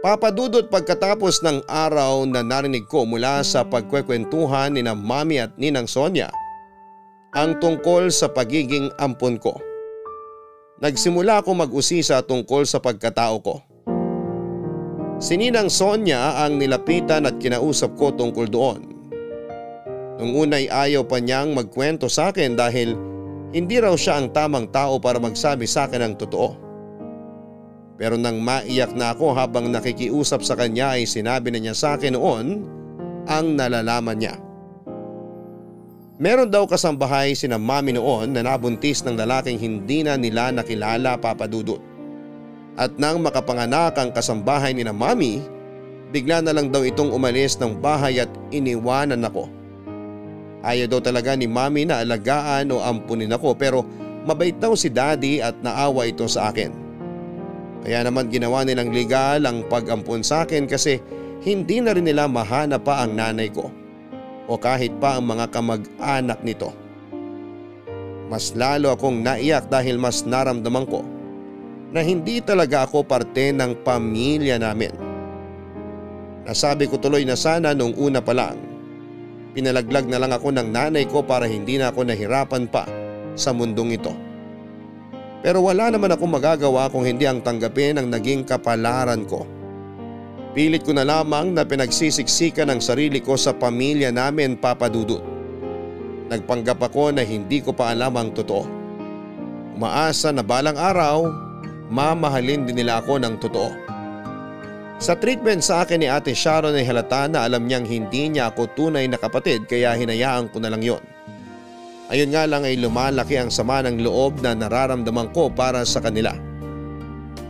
[0.00, 5.90] Papadudot pagkatapos ng araw na narinig ko mula sa pagkwekwentuhan ni na Mami at Ninang
[5.90, 6.30] Sonia
[7.34, 9.58] ang tungkol sa pagiging ampon ko.
[10.78, 13.60] Nagsimula ako mag-usisa tungkol sa pagkatao ko.
[15.16, 18.80] Si Ninang Sonia ang nilapitan at kinausap ko tungkol doon.
[20.20, 22.92] Nung unay ayaw pa niyang magkwento sa akin dahil
[23.56, 26.50] hindi raw siya ang tamang tao para magsabi sa akin ang totoo.
[27.96, 32.12] Pero nang maiyak na ako habang nakikiusap sa kanya ay sinabi na niya sa akin
[32.12, 32.68] noon
[33.24, 34.36] ang nalalaman niya.
[36.20, 41.95] Meron daw kasambahay sina mami noon na nabuntis ng lalaking hindi na nila nakilala papadudot.
[42.76, 45.40] At nang makapanganak ang kasambahay ni na mami,
[46.12, 49.48] bigla na lang daw itong umalis ng bahay at iniwanan ako.
[50.60, 53.80] Ayaw daw talaga ni mami na alagaan o ampunin ako pero
[54.28, 56.68] mabait daw si daddy at naawa ito sa akin.
[57.80, 61.00] Kaya naman ginawa nilang legal ang pag-ampon sa akin kasi
[61.48, 63.72] hindi na rin nila mahanap pa ang nanay ko
[64.50, 66.76] o kahit pa ang mga kamag-anak nito.
[68.26, 71.15] Mas lalo akong naiyak dahil mas naramdaman ko
[71.94, 74.90] na hindi talaga ako parte ng pamilya namin.
[76.46, 78.58] Nasabi ko tuloy na sana nung una pa lang.
[79.54, 82.86] Pinalaglag na lang ako ng nanay ko para hindi na ako nahirapan pa
[83.34, 84.14] sa mundong ito.
[85.42, 89.46] Pero wala naman akong magagawa kung hindi ang tanggapin ang naging kapalaran ko.
[90.56, 95.20] Pilit ko na lamang na pinagsisiksikan ang sarili ko sa pamilya namin papadudot.
[96.26, 98.66] Nagpanggap ako na hindi ko pa alam ang totoo.
[99.76, 101.45] Umaasa na balang araw,
[101.88, 103.70] mamahalin din nila ako ng totoo.
[104.96, 108.72] Sa treatment sa akin ni Ate Sharon ay halata na alam niyang hindi niya ako
[108.72, 111.04] tunay na kapatid kaya hinayaan ko na lang yon.
[112.08, 116.32] Ayun nga lang ay lumalaki ang sama ng loob na nararamdaman ko para sa kanila.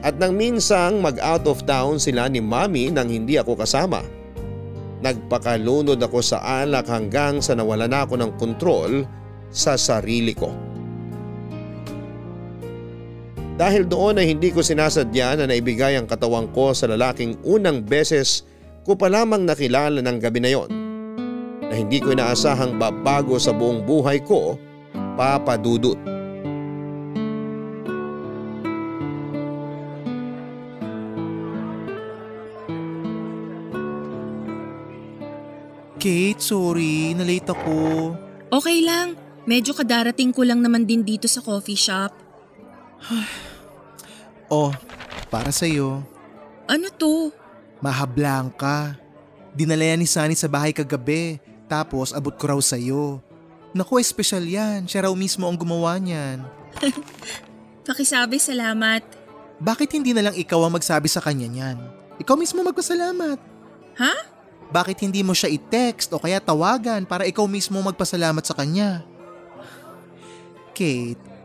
[0.03, 4.03] At nang minsang mag out of town sila ni mami nang hindi ako kasama.
[5.05, 9.07] Nagpakalunod ako sa alak hanggang sa nawala na ako ng kontrol
[9.53, 10.65] sa sarili ko.
[13.57, 18.45] Dahil doon ay hindi ko sinasadya na naibigay ang katawan ko sa lalaking unang beses
[18.85, 20.71] ko pa lamang nakilala ng gabi na yon.
[21.64, 24.61] Na hindi ko inaasahang babago sa buong buhay ko,
[25.16, 25.97] Papa Dudut.
[35.97, 37.16] Kate, sorry.
[37.16, 37.75] Nalate ako.
[38.53, 39.16] Okay lang.
[39.49, 42.26] Medyo kadarating ko lang naman din dito sa coffee shop.
[44.46, 44.70] Oh,
[45.26, 46.06] para sa'yo.
[46.70, 47.35] Ano to?
[47.82, 48.94] Mahablang ka.
[49.59, 51.42] Dinala yan ni Sunny sa bahay kagabi.
[51.66, 53.18] Tapos abot ko raw sa'yo.
[53.74, 54.87] Naku, espesyal yan.
[54.87, 56.46] Siya raw mismo ang gumawa niyan.
[57.90, 59.02] Pakisabi salamat.
[59.59, 61.78] Bakit hindi na lang ikaw ang magsabi sa kanya niyan?
[62.22, 63.38] Ikaw mismo magpasalamat.
[63.98, 64.14] Ha?
[64.70, 69.02] Bakit hindi mo siya i-text o kaya tawagan para ikaw mismo magpasalamat sa kanya?
[70.76, 71.36] Kate,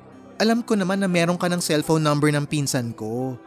[0.42, 3.38] alam ko naman na meron ka ng cellphone number ng pinsan ko.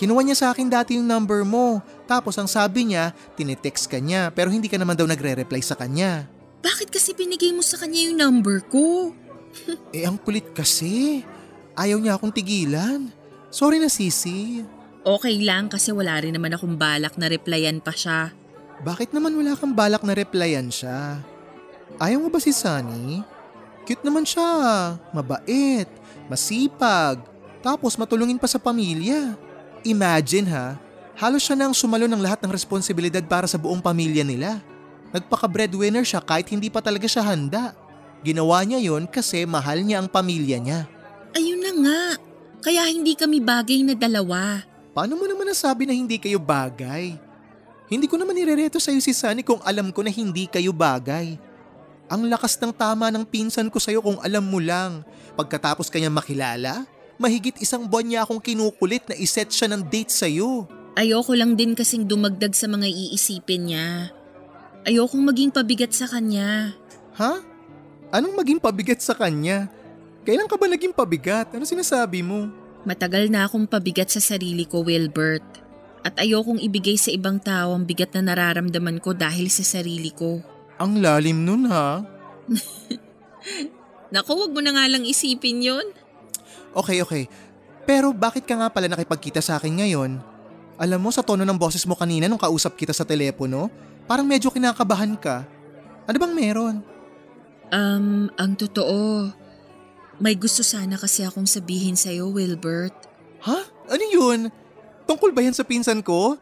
[0.00, 1.84] Kinuha niya sa akin dati yung number mo.
[2.08, 6.24] Tapos ang sabi niya, tinetext ka niya pero hindi ka naman daw nagre-reply sa kanya.
[6.64, 9.12] Bakit kasi binigay mo sa kanya yung number ko?
[9.96, 11.20] eh ang kulit kasi.
[11.76, 13.12] Ayaw niya akong tigilan.
[13.52, 14.64] Sorry na sisi.
[15.04, 18.32] Okay lang kasi wala rin naman akong balak na replyan pa siya.
[18.80, 21.20] Bakit naman wala kang balak na replyan siya?
[22.00, 23.20] Ayaw mo ba si Sunny?
[23.84, 24.48] Cute naman siya.
[25.12, 25.99] Mabait.
[26.30, 27.18] Masipag.
[27.58, 29.34] Tapos matulungin pa sa pamilya.
[29.82, 30.78] Imagine ha,
[31.18, 34.62] halos siya nang sumalo ng lahat ng responsibilidad para sa buong pamilya nila.
[35.10, 37.74] Nagpaka-breadwinner siya kahit hindi pa talaga siya handa.
[38.22, 40.80] Ginawa niya yon kasi mahal niya ang pamilya niya.
[41.34, 42.02] Ayun na nga.
[42.60, 44.62] Kaya hindi kami bagay na dalawa.
[44.92, 47.16] Paano mo naman nasabi na hindi kayo bagay?
[47.90, 51.34] Hindi ko naman irereto sa'yo si Sunny kung alam ko na hindi kayo bagay.
[52.10, 55.06] Ang lakas ng tama ng pinsan ko sa'yo kung alam mo lang.
[55.38, 56.82] Pagkatapos kanya makilala,
[57.22, 60.66] mahigit isang buwan niya akong kinukulit na iset siya ng date sa'yo.
[60.98, 64.10] Ayoko lang din kasing dumagdag sa mga iisipin niya.
[64.82, 66.74] Ayokong maging pabigat sa kanya.
[67.14, 67.38] Ha?
[68.10, 69.70] Anong maging pabigat sa kanya?
[70.26, 71.54] Kailan ka ba naging pabigat?
[71.54, 72.50] Ano sinasabi mo?
[72.82, 75.46] Matagal na akong pabigat sa sarili ko, Wilbert.
[76.02, 80.42] At ayokong ibigay sa ibang tao ang bigat na nararamdaman ko dahil sa sarili ko.
[80.80, 82.00] Ang lalim nun ha?
[84.14, 85.86] Naku, wag mo na nga lang isipin yon.
[86.74, 87.24] Okay, okay.
[87.84, 90.18] Pero bakit ka nga pala nakipagkita sa akin ngayon?
[90.80, 93.68] Alam mo sa tono ng boses mo kanina nung kausap kita sa telepono,
[94.08, 95.44] parang medyo kinakabahan ka.
[96.08, 96.76] Ano bang meron?
[97.70, 99.30] Um, ang totoo,
[100.18, 102.96] may gusto sana kasi akong sabihin sa'yo, Wilbert.
[103.46, 103.58] Ha?
[103.92, 104.50] Ano yun?
[105.06, 106.34] Tungkol ba yan sa pinsan ko?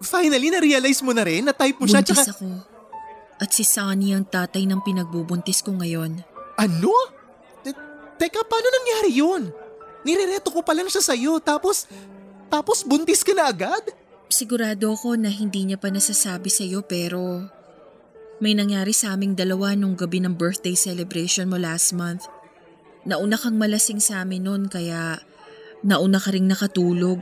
[0.00, 2.32] Finally, na-realize mo na rin na type mo siya Buntis tsaka...
[2.38, 2.48] ako.
[3.40, 6.20] At si Sunny ang tatay ng pinagbubuntis ko ngayon.
[6.60, 6.92] Ano?
[7.64, 7.76] Te-
[8.20, 9.48] teka, paano nangyari yun?
[10.04, 11.88] Nirereto ko pa lang siya sa'yo, tapos...
[12.52, 13.94] Tapos buntis ka na agad?
[14.28, 17.48] Sigurado ako na hindi niya pa nasasabi sa'yo pero...
[18.40, 22.24] May nangyari sa aming dalawa nung gabi ng birthday celebration mo last month.
[23.04, 25.20] Nauna kang malasing sa amin noon kaya
[25.84, 27.20] nauna ka ring nakatulog.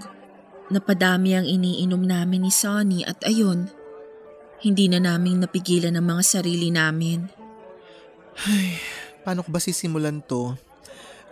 [0.70, 3.66] Napadami ang iniinom namin ni Sonny at ayun,
[4.59, 7.27] hindi na namin napigilan ang mga sarili namin.
[8.47, 8.79] Ay,
[9.23, 10.55] paano ko ba sisimulan to?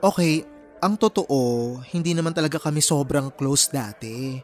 [0.02, 0.46] Okay,
[0.78, 4.38] ang totoo, hindi naman talaga kami sobrang close dati.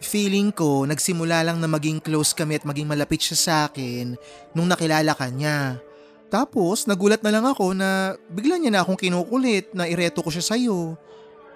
[0.00, 4.16] Feeling ko, nagsimula lang na maging close kami at maging malapit siya sa akin
[4.52, 5.80] nung nakilala ka niya.
[6.28, 10.44] Tapos, nagulat na lang ako na bigla niya na akong kinukulit na ireto ko siya
[10.54, 11.00] sa'yo.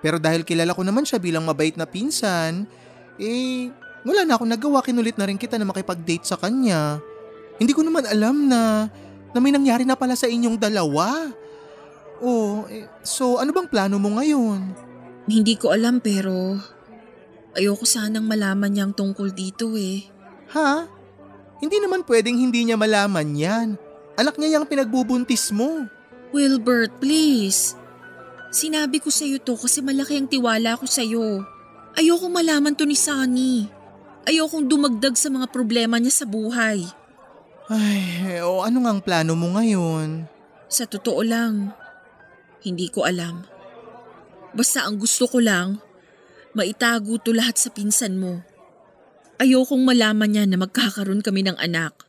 [0.00, 2.64] Pero dahil kilala ko naman siya bilang mabait na pinsan,
[3.20, 3.68] eh,
[4.04, 7.00] wala na akong nagawa, kinulit na rin kita na makipag-date sa kanya.
[7.60, 8.88] Hindi ko naman alam na,
[9.36, 11.28] na may nangyari na pala sa inyong dalawa.
[12.20, 14.60] Oh, eh, so ano bang plano mo ngayon?
[15.28, 16.56] Hindi ko alam pero
[17.56, 20.08] ayoko sanang malaman niyang tungkol dito eh.
[20.56, 20.88] Ha?
[21.60, 23.68] Hindi naman pwedeng hindi niya malaman yan.
[24.16, 25.84] Anak niya yung pinagbubuntis mo.
[26.32, 27.76] Wilbert, please.
[28.50, 31.44] Sinabi ko sa'yo to kasi malaki ang tiwala ko sa'yo.
[31.94, 33.79] Ayoko malaman to ni Sunny.
[34.30, 36.86] Ayokong dumagdag sa mga problema niya sa buhay.
[37.66, 40.30] Ay, o ano nga ang plano mo ngayon?
[40.70, 41.74] Sa totoo lang,
[42.62, 43.42] hindi ko alam.
[44.54, 45.82] Basta ang gusto ko lang,
[46.54, 48.38] maitago to lahat sa pinsan mo.
[49.42, 52.06] Ayokong malaman niya na magkakaroon kami ng anak.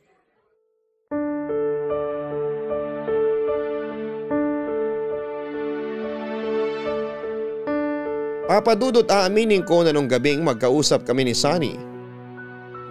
[8.45, 11.90] Papadudot aaminin ko na nung gabing magkausap kami ni Sunny.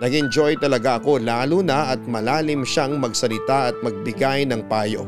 [0.01, 5.05] Nag-enjoy talaga ako lalo na at malalim siyang magsalita at magbigay ng payo.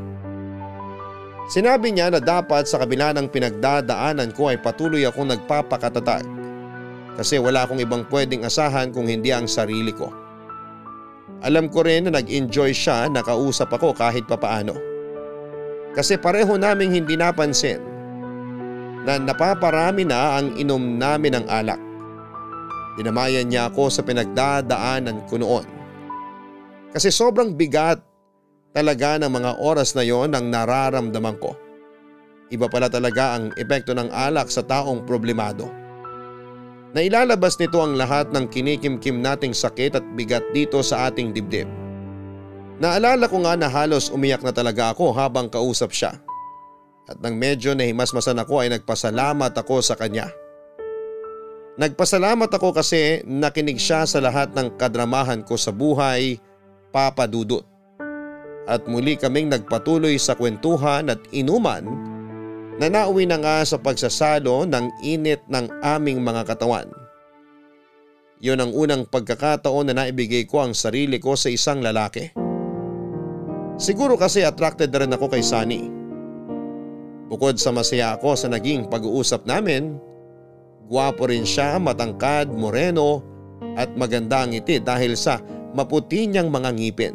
[1.49, 6.25] Sinabi niya na dapat sa kabila ng pinagdadaanan ko ay patuloy akong nagpapakatatag
[7.17, 10.13] kasi wala akong ibang pwedeng asahan kung hindi ang sarili ko.
[11.43, 14.77] Alam ko rin na nag-enjoy siya na kausap ako kahit papaano.
[15.93, 17.81] Kasi pareho naming hindi napansin
[19.09, 21.92] na napaparami na ang inom namin ng alak.
[23.01, 25.65] Dinamayan niya ako sa pinagdadaanan ko noon.
[26.93, 28.05] Kasi sobrang bigat
[28.77, 31.57] talaga ng mga oras na yon ang nararamdaman ko.
[32.53, 35.73] Iba pala talaga ang epekto ng alak sa taong problemado.
[36.93, 41.65] Nailalabas nito ang lahat ng kinikimkim nating sakit at bigat dito sa ating dibdib.
[42.77, 46.13] Naalala ko nga na halos umiyak na talaga ako habang kausap siya.
[47.09, 50.29] At nang medyo nahimasmasan ako ay nagpasalamat ako sa kanya.
[51.73, 56.37] Nagpasalamat ako kasi nakinig siya sa lahat ng kadramahan ko sa buhay,
[56.93, 57.65] Papa Dudut.
[58.69, 61.89] At muli kaming nagpatuloy sa kwentuhan at inuman
[62.77, 66.93] na nauwi na nga sa pagsasalo ng init ng aming mga katawan.
[68.43, 72.29] Yun ang unang pagkakataon na naibigay ko ang sarili ko sa isang lalaki.
[73.81, 75.89] Siguro kasi attracted na rin ako kay Sunny.
[77.33, 79.97] Bukod sa masaya ako sa naging pag-uusap namin,
[80.93, 83.25] guwapo rin siya, matangkad, moreno
[83.81, 85.41] at maganda ang ngiti dahil sa
[85.73, 87.15] maputi niyang mga ngipin.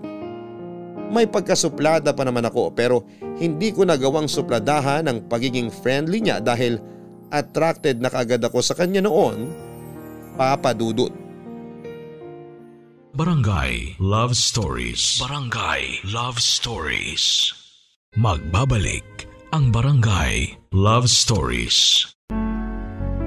[1.14, 3.06] May pagkasuplada pa naman ako pero
[3.38, 6.82] hindi ko nagawang supladahan ang pagiging friendly niya dahil
[7.30, 9.54] attracted na kaagad ako sa kanya noon,
[10.34, 11.14] Papa Dudut.
[13.14, 15.22] Barangay Love Stories.
[15.22, 17.54] Barangay Love Stories.
[18.18, 22.17] Magbabalik ang Barangay Love Stories.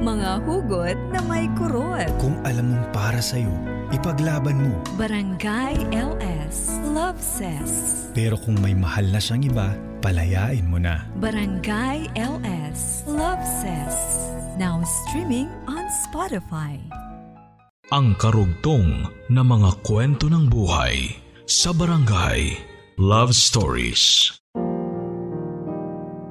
[0.01, 2.09] Mga hugot na may kurot.
[2.17, 3.53] Kung alam mong para sa'yo,
[3.93, 4.73] ipaglaban mo.
[4.97, 8.09] Barangay LS Love Says.
[8.17, 11.05] Pero kung may mahal na siyang iba, palayain mo na.
[11.21, 14.25] Barangay LS Love Says.
[14.57, 16.81] Now streaming on Spotify.
[17.93, 21.13] Ang karugtong na mga kwento ng buhay
[21.45, 22.57] sa Barangay
[22.97, 24.40] Love Stories.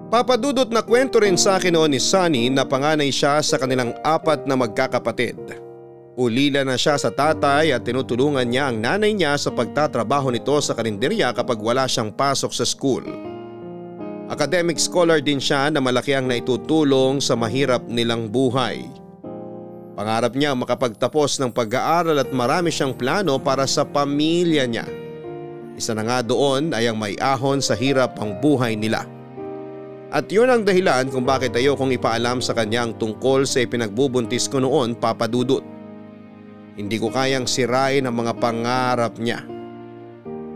[0.10, 4.50] Papadudot na kwento rin sa akin noon ni Sunny na panganay siya sa kanilang apat
[4.50, 5.38] na magkakapatid.
[6.18, 10.74] Ulila na siya sa tatay at tinutulungan niya ang nanay niya sa pagtatrabaho nito sa
[10.74, 13.06] karinderya kapag wala siyang pasok sa school.
[14.34, 18.82] Academic scholar din siya na malaki ang naitutulong sa mahirap nilang buhay.
[19.94, 24.90] Pangarap niya makapagtapos ng pag-aaral at marami siyang plano para sa pamilya niya.
[25.78, 29.19] Isa na nga doon ay ang may ahon sa hirap ang buhay nila.
[30.10, 34.58] At yun ang dahilan kung bakit ayokong ipaalam sa kanya ang tungkol sa ipinagbubuntis ko
[34.58, 35.62] noon papadudot.
[36.74, 39.46] Hindi ko kayang sirain ang mga pangarap niya.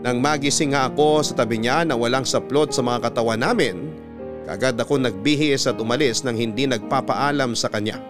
[0.02, 3.94] Nang magising nga ako sa tabi niya na walang saplot sa mga katawan namin,
[4.42, 8.02] kagad ako nagbihis at umalis nang hindi nagpapaalam sa kanya.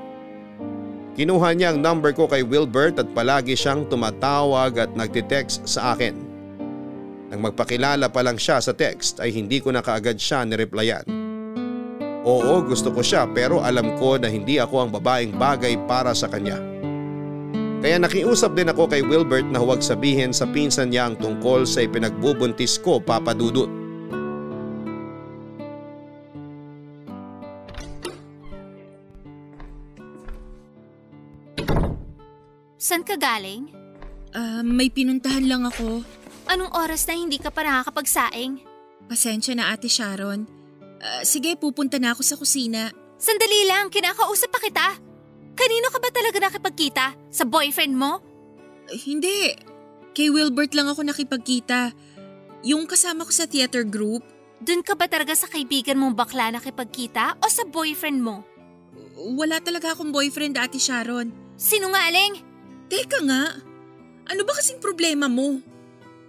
[1.15, 6.17] Kinuha niya ang number ko kay Wilbert at palagi siyang tumatawag at nagtitext sa akin.
[7.31, 11.24] Nang magpakilala pa lang siya sa text ay hindi ko na kaagad siya nireplyan.
[12.25, 16.25] Oo gusto ko siya pero alam ko na hindi ako ang babaeng bagay para sa
[16.25, 16.57] kanya.
[17.85, 21.85] Kaya nakiusap din ako kay Wilbert na huwag sabihin sa pinsan niya ang tungkol sa
[21.85, 23.69] ipinagbubuntis ko papadudot.
[32.81, 33.69] San ka galing?
[34.33, 36.01] Ah, may pinuntahan lang ako.
[36.49, 38.65] Anong oras na hindi ka pa nakakapagsaing?
[39.13, 40.54] Pasensya na ate Sharon.
[41.05, 42.89] Ah, sige, pupunta na ako sa kusina.
[43.21, 44.87] Sandali lang, kinakausap pa kita.
[45.53, 47.07] Kanino ka ba talaga nakipagkita?
[47.29, 48.25] Sa boyfriend mo?
[48.89, 49.53] Eh, hindi.
[50.17, 51.93] Kay Wilbert lang ako nakipagkita.
[52.65, 54.25] Yung kasama ko sa theater group.
[54.65, 58.41] Doon ka ba talaga sa kaibigan mong bakla nakipagkita o sa boyfriend mo?
[59.37, 61.37] Wala talaga akong boyfriend, Ate Sharon.
[61.61, 62.41] Sinungaling?
[62.89, 63.61] Teka nga.
[64.25, 65.61] Ano ba kasing problema mo?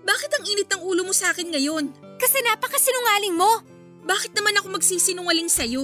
[0.04, 1.95] Bakit ang init ng ulo mo sa akin ngayon?
[2.20, 3.75] Kasi napakasinungaling mo.
[4.06, 5.82] Bakit naman ako magsisinungaling sa'yo?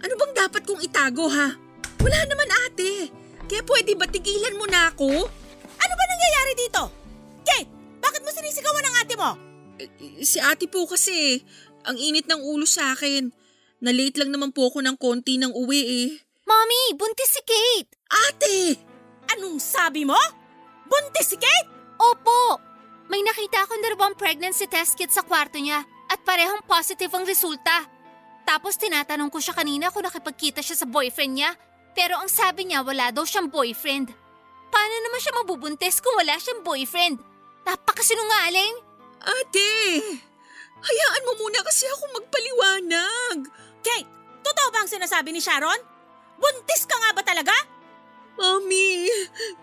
[0.00, 1.52] Ano bang dapat kong itago ha?
[2.00, 3.12] Wala naman ate.
[3.44, 5.28] Kaya pwede ba tigilan mo na ako?
[5.76, 6.82] Ano ba nangyayari dito?
[7.44, 7.68] Kate,
[8.00, 9.30] bakit mo sinisigawan ang ate mo?
[9.76, 11.44] Eh, Si ate po kasi,
[11.84, 13.28] ang init ng ulo sa akin.
[13.84, 16.08] Na-late lang naman po ako ng konti ng uwi eh.
[16.48, 17.92] Mommy, buntis si Kate.
[18.08, 18.76] Ate!
[19.36, 20.16] Anong sabi mo?
[20.88, 21.68] Buntis si Kate?
[22.00, 22.56] Opo!
[23.12, 27.86] May nakita akong dalawang pregnancy test kit sa kwarto niya at parehong positive ang resulta.
[28.42, 31.50] Tapos tinatanong ko siya kanina kung nakipagkita siya sa boyfriend niya.
[31.94, 34.10] Pero ang sabi niya wala daw siyang boyfriend.
[34.70, 37.22] Paano naman siya mabubuntis kung wala siyang boyfriend?
[37.66, 38.74] Napakasinungaling!
[39.20, 39.70] Ate,
[40.80, 43.38] hayaan mo muna kasi ako magpaliwanag.
[43.84, 44.08] Kate,
[44.40, 45.76] totoo ba ang sinasabi ni Sharon?
[46.40, 47.52] Buntis ka nga ba talaga?
[48.40, 49.12] Mami!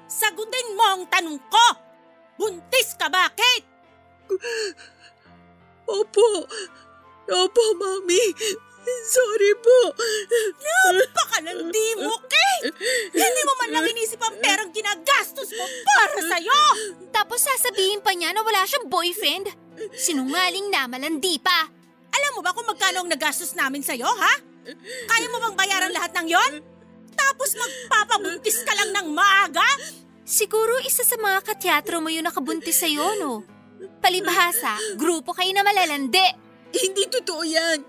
[0.06, 1.68] Sagutin mo ang tanong ko!
[2.38, 3.66] Buntis ka ba, Kate?
[5.88, 6.46] Opo.
[7.28, 8.24] Opo, Mami.
[8.88, 9.80] Sorry po.
[10.96, 12.72] Napakalandi mo, Kate!
[13.12, 16.62] Hindi mo man lang inisip ang perang ginagastos mo para sa'yo!
[17.12, 19.52] Tapos sasabihin pa niya na wala siyang boyfriend?
[19.92, 21.68] Sinungaling na malandi pa.
[22.16, 24.34] Alam mo ba kung magkano ang nagastos namin sa'yo, ha?
[25.08, 26.54] Kaya mo bang bayaran lahat ng yon?
[27.12, 29.68] Tapos magpapabuntis ka lang ng maaga?
[30.24, 33.57] Siguro isa sa mga kateatro mo yung nakabuntis sa'yo, no?
[34.02, 36.28] Palibhasa, grupo kayo na malalandi.
[36.74, 37.80] Hindi totoo yan.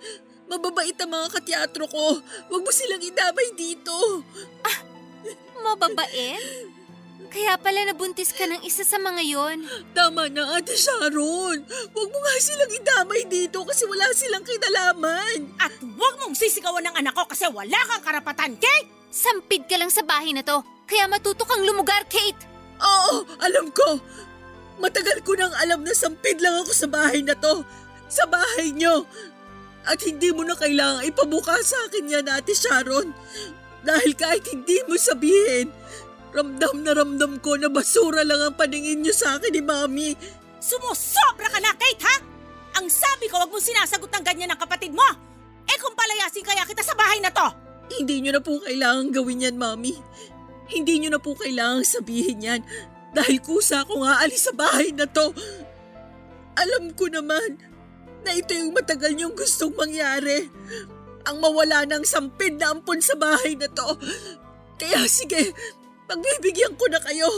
[0.48, 2.20] Mababait ang mga kateatro ko.
[2.48, 3.92] Huwag mo silang idamay dito.
[4.64, 4.78] Ah,
[5.60, 6.40] mababait?
[7.28, 9.58] Kaya pala nabuntis ka ng isa sa mga yon.
[9.92, 11.60] Tama na, Ate Sharon.
[11.92, 15.52] Huwag mo nga silang idamay dito kasi wala silang kinalaman.
[15.60, 18.88] At huwag mong sisigawan ng anak ko kasi wala kang karapatan, Kate!
[19.12, 22.48] Sampid ka lang sa bahay na to, kaya matuto kang lumugar, Kate!
[22.80, 24.00] Oo, alam ko.
[24.78, 27.66] Matagal ko nang alam na sampid lang ako sa bahay na to.
[28.06, 29.04] Sa bahay nyo.
[29.88, 33.10] At hindi mo na kailangang ipabuka sa akin yan, Ate Sharon.
[33.82, 35.72] Dahil kahit hindi mo sabihin,
[36.30, 40.10] ramdam na ramdam ko na basura lang ang paningin niyo sa akin ni Mami.
[40.58, 42.16] Sumusobra ka na, Kate, ha?
[42.78, 45.06] Ang sabi ko, wag mong sinasagot ng ganyan ng kapatid mo.
[45.68, 47.48] Eh kung palayasin kaya kita sa bahay na to.
[47.88, 49.96] Hindi niyo na po kailangang gawin yan, Mami.
[50.68, 52.60] Hindi niyo na po kailangang sabihin yan.
[53.16, 55.32] Dahil kusa akong aalis sa bahay na to.
[56.58, 57.56] Alam ko naman
[58.26, 60.50] na ito yung matagal niyong gustong mangyari.
[61.28, 63.88] Ang mawala ng sampid na ampon sa bahay na to.
[64.78, 65.54] Kaya sige,
[66.06, 67.28] pagbibigyan ko na kayo.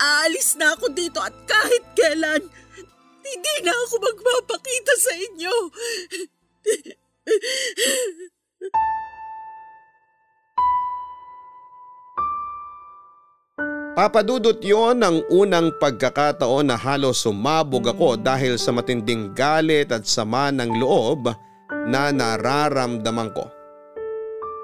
[0.00, 2.42] Aalis na ako dito at kahit kailan,
[3.24, 5.56] hindi na ako magpapakita sa inyo.
[13.94, 20.50] Papadudot yon ang unang pagkakataon na halos sumabog ako dahil sa matinding galit at sama
[20.50, 21.30] ng loob
[21.86, 23.46] na nararamdaman ko.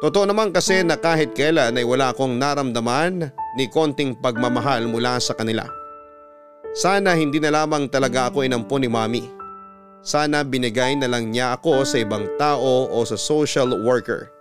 [0.03, 5.39] Totoo naman kasi na kahit kailan ay wala akong naramdaman ni konting pagmamahal mula sa
[5.39, 5.63] kanila.
[6.75, 9.25] Sana hindi na lamang talaga ako inampon ni mami.
[10.03, 14.40] Sana binigay na lang niya ako sa ibang tao o sa social worker.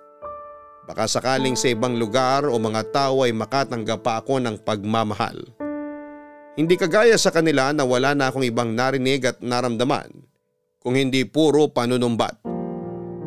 [0.89, 5.37] Baka sakaling sa ibang lugar o mga tao ay makatanggap pa ako ng pagmamahal.
[6.57, 10.09] Hindi kagaya sa kanila na wala na akong ibang narinig at naramdaman
[10.81, 12.41] kung hindi puro panunumbat.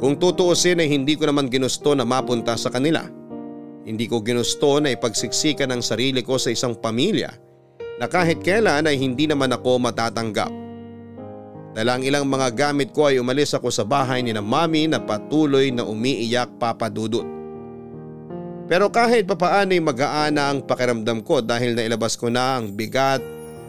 [0.02, 3.06] Kung tutuusin ay hindi ko naman ginusto na mapunta sa kanila.
[3.86, 7.30] Hindi ko ginusto na ipagsiksikan ang sarili ko sa isang pamilya
[8.02, 10.50] na kahit kailan ay hindi naman ako matatanggap.
[11.78, 15.70] Dalang ilang mga gamit ko ay umalis ako sa bahay ni na mami na patuloy
[15.70, 17.41] na umiiyak papadudot.
[18.72, 23.20] Pero kahit papaano mag-aana ang pakiramdam ko dahil nailabas ko na ang bigat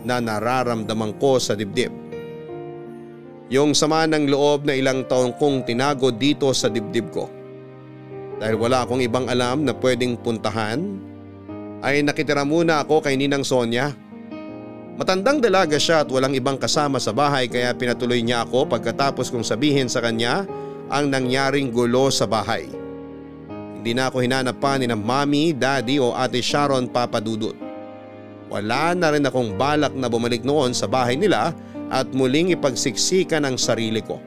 [0.07, 1.91] na nararamdaman ko sa dibdib.
[3.51, 7.27] Yung sama ng loob na ilang taon kong tinago dito sa dibdib ko.
[8.39, 10.79] Dahil wala akong ibang alam na pwedeng puntahan,
[11.83, 13.91] ay nakitira muna ako kay Ninang Sonia.
[14.95, 19.43] Matandang dalaga siya at walang ibang kasama sa bahay kaya pinatuloy niya ako pagkatapos kong
[19.43, 20.47] sabihin sa kanya
[20.87, 22.82] ang nangyaring gulo sa bahay.
[23.83, 27.51] Hindi na ako hinanap pa ni na mami, daddy o ate Sharon papadudot.
[28.47, 31.51] Wala na rin akong balak na bumalik noon sa bahay nila
[31.91, 34.23] at muling ipagsiksikan ang sarili ko.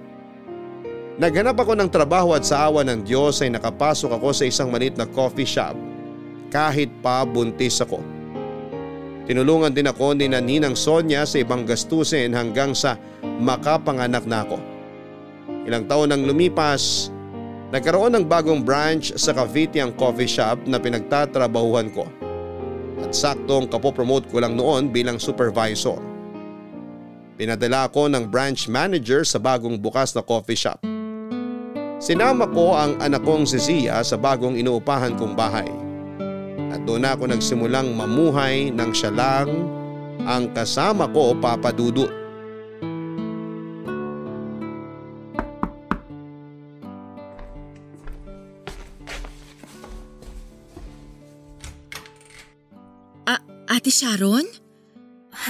[1.16, 4.92] Naghanap ako ng trabaho at sa awa ng Diyos ay nakapasok ako sa isang malit
[5.00, 5.72] na coffee shop
[6.52, 8.04] kahit pa buntis ako.
[9.24, 13.00] Tinulungan din ako ni Naninang Sonya sa ibang gastusin hanggang sa
[13.40, 14.60] makapanganak na ako.
[15.64, 17.08] Ilang taon nang lumipas,
[17.74, 22.06] nagkaroon ng bagong branch sa Cavite ang coffee shop na pinagtatrabahuhan ko.
[23.02, 25.98] At saktong kapopromote ko lang noon bilang supervisor.
[27.36, 30.80] Pinadala ako ng branch manager sa bagong bukas na coffee shop.
[31.96, 35.68] Sinama ko ang anak kong si Zia sa bagong inuupahan kong bahay.
[36.72, 39.48] At doon ako nagsimulang mamuhay nang siya lang
[40.24, 42.25] ang kasama ko papadudot.
[53.76, 54.48] Ate Sharon?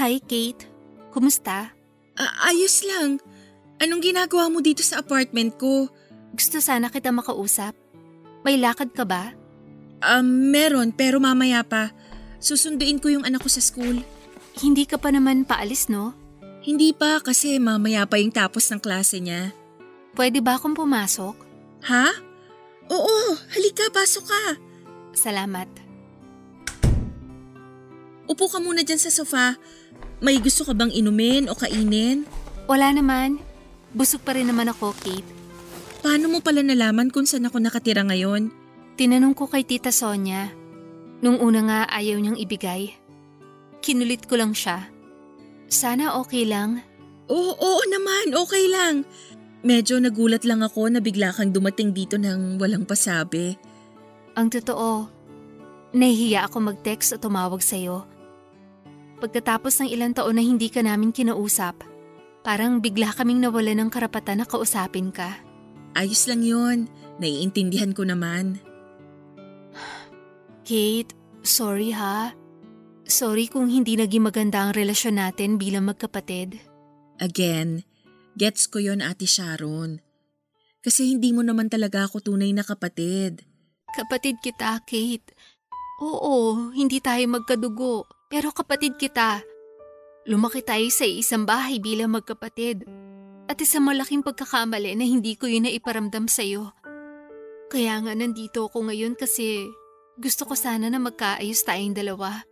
[0.03, 0.67] Hi Kate,
[1.15, 1.71] kumusta?
[2.19, 3.23] A- ayos lang.
[3.79, 5.87] Anong ginagawa mo dito sa apartment ko?
[6.35, 7.79] Gusto sana kita makausap.
[8.43, 9.31] May lakad ka ba?
[10.03, 11.95] Um, meron pero mamaya pa.
[12.43, 14.03] Susunduin ko yung anak ko sa school.
[14.59, 16.11] Hindi ka pa naman paalis no?
[16.67, 19.55] Hindi pa kasi mamaya pa yung tapos ng klase niya.
[20.19, 21.39] Pwede ba akong pumasok?
[21.87, 22.11] Ha?
[22.91, 24.45] Oo, halika, pasok ka.
[25.15, 25.86] Salamat.
[28.27, 29.55] Upo ka muna dyan sa sofa.
[30.19, 32.27] May gusto ka bang inumin o kainin?
[32.67, 33.39] Wala naman.
[33.95, 35.31] Busog pa rin naman ako, Kate.
[36.03, 38.51] Paano mo pala nalaman kung saan ako nakatira ngayon?
[38.99, 40.51] Tinanong ko kay Tita Sonia.
[41.23, 42.93] Nung una nga ayaw niyang ibigay.
[43.81, 44.91] Kinulit ko lang siya.
[45.67, 46.83] Sana okay lang.
[47.27, 49.03] Oo, oo naman, okay lang.
[49.67, 53.59] Medyo nagulat lang ako na bigla kang dumating dito nang walang pasabi.
[54.39, 55.11] Ang totoo,
[55.91, 58.07] nahihiya ako mag-text o tumawag sa'yo.
[59.17, 61.81] Pagkatapos ng ilang taon na hindi ka namin kinausap,
[62.45, 65.41] parang bigla kaming nawala ng karapatan na kausapin ka.
[65.97, 66.79] Ayos lang yon,
[67.17, 68.61] naiintindihan ko naman.
[70.69, 72.37] Kate, sorry ha.
[73.07, 76.61] Sorry kung hindi naging maganda ang relasyon natin bilang magkapatid.
[77.17, 77.87] Again,
[78.37, 80.05] gets ko yon Ate Sharon.
[80.85, 83.47] Kasi hindi mo naman talaga ako tunay na kapatid.
[83.97, 85.33] Kapatid kita, Kate.
[86.03, 89.43] Oo, hindi tayo magkadugo, pero kapatid kita.
[90.27, 92.83] Lumaki tayo sa isang bahay bilang magkapatid.
[93.47, 96.75] At isang malaking pagkakamali na hindi ko yun na iparamdam sa'yo.
[97.71, 99.71] Kaya nga nandito ako ngayon kasi
[100.19, 102.43] gusto ko sana na magkaayos tayong dalawa.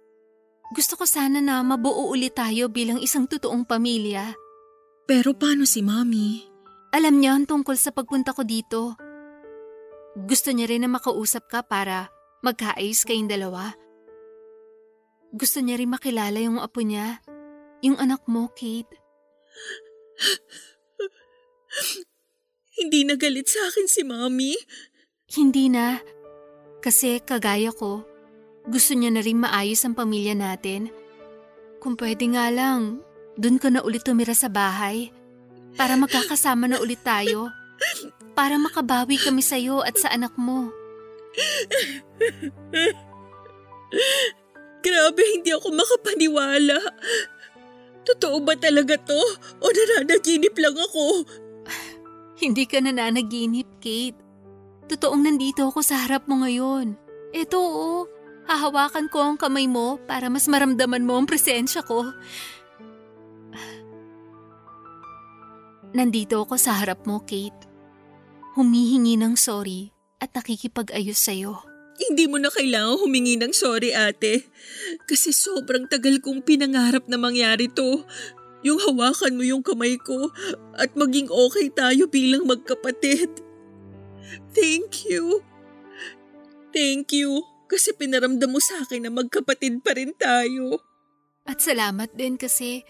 [0.71, 4.39] Gusto ko sana na mabuo ulit tayo bilang isang totoong pamilya.
[5.05, 6.47] Pero paano si Mami?
[6.95, 8.95] Alam niya ang tungkol sa pagpunta ko dito.
[10.15, 12.07] Gusto niya rin na makausap ka para
[12.47, 13.75] magkaayos kayong dalawa.
[15.35, 17.19] Gusto niya rin makilala yung apo niya,
[17.83, 19.03] yung anak mo, Kate.
[22.79, 24.55] Hindi na galit sa akin si Mami.
[25.35, 25.99] Hindi na.
[26.79, 28.07] Kasi kagaya ko,
[28.71, 30.95] gusto niya na rin maayos ang pamilya natin.
[31.83, 33.03] Kung pwede nga lang,
[33.35, 35.11] dun ka na ulit tumira sa bahay.
[35.75, 37.51] Para magkakasama na ulit tayo.
[38.39, 40.71] Para makabawi kami sa'yo at sa anak mo.
[44.85, 46.77] Grabe, hindi ako makapaniwala.
[48.05, 49.17] Totoo ba talaga to?
[49.65, 51.25] O nananaginip lang ako?
[52.45, 54.21] Hindi ka nananaginip, Kate.
[54.85, 57.01] Totoong nandito ako sa harap mo ngayon.
[57.33, 58.05] Eto oo,
[58.45, 62.05] hahawakan ko ang kamay mo para mas maramdaman mo ang presensya ko.
[65.97, 67.65] Nandito ako sa harap mo, Kate.
[68.61, 71.74] Humihingi ng sorry at nakikipag-ayos sa'yo.
[71.95, 74.51] Hindi mo na kailangan humingi ng sorry ate.
[75.07, 78.03] Kasi sobrang tagal kong pinangarap na mangyari to.
[78.67, 80.33] Yung hawakan mo yung kamay ko
[80.75, 83.31] at maging okay tayo bilang magkapatid.
[84.57, 85.45] Thank you.
[86.75, 90.79] Thank you kasi pinaramdam mo sa akin na magkapatid pa rin tayo.
[91.45, 92.87] At salamat din kasi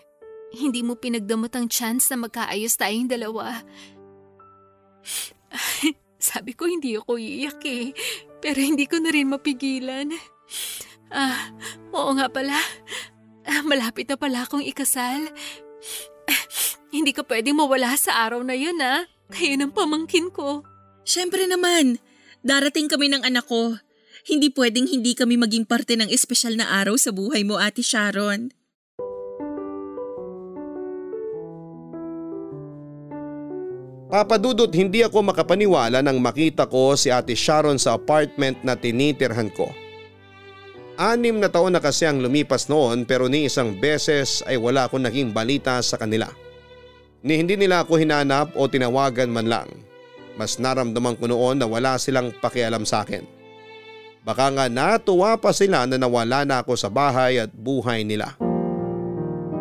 [0.55, 3.65] hindi mo pinagdamot ang chance na magkaayos tayong dalawa.
[6.21, 7.93] Sabi ko hindi ako iiyak eh,
[8.45, 10.13] pero hindi ko na rin mapigilan.
[11.09, 11.49] Ah,
[11.97, 12.61] oo nga pala.
[13.49, 15.33] Ah, malapit na pala akong ikasal.
[16.95, 19.09] hindi ka pwedeng mawala sa araw na yun ah.
[19.33, 20.61] Kayo ng pamangkin ko.
[21.09, 21.97] Siyempre naman,
[22.45, 23.81] darating kami ng anak ko.
[24.29, 28.53] Hindi pwedeng hindi kami maging parte ng espesyal na araw sa buhay mo, Ate Sharon.
[34.15, 39.75] Papadudot hindi ako makapaniwala nang makita ko si Ate Sharon sa apartment na tinitirhan ko.
[40.95, 45.03] Anim na taon na kasi ang lumipas noon pero ni isang beses ay wala akong
[45.03, 46.31] naging balita sa kanila.
[47.27, 49.67] Ni hindi nila ako hinanap o tinawagan man lang.
[50.39, 53.27] Mas naramdaman ko noon na wala silang pakialam sa akin.
[54.23, 58.39] Baka nga natuwa pa sila na nawala na ako sa bahay at buhay nila.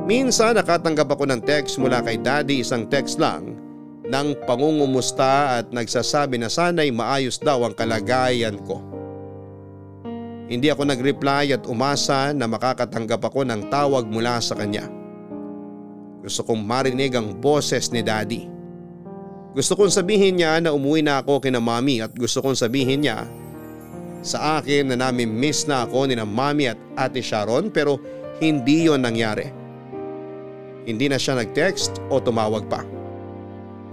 [0.06, 3.63] Minsan nakatanggap ako ng text mula kay daddy isang text lang
[4.04, 8.84] ng pangungumusta at nagsasabi na sana'y maayos daw ang kalagayan ko.
[10.52, 14.92] Hindi ako nag-reply at umasa na makakatanggap ako ng tawag mula sa kanya.
[16.20, 18.48] Gusto kong marinig ang boses ni daddy.
[19.56, 23.24] Gusto kong sabihin niya na umuwi na ako kina mami at gusto kong sabihin niya
[24.24, 28.00] sa akin na namin miss na ako ni na mami at ate Sharon pero
[28.40, 29.52] hindi yon nangyari.
[30.84, 32.93] Hindi na siya nag-text o tumawag pa.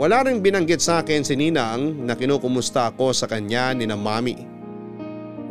[0.01, 4.49] Wala rin binanggit sa akin si Ninang na kinukumusta ako sa kanya ni na mami.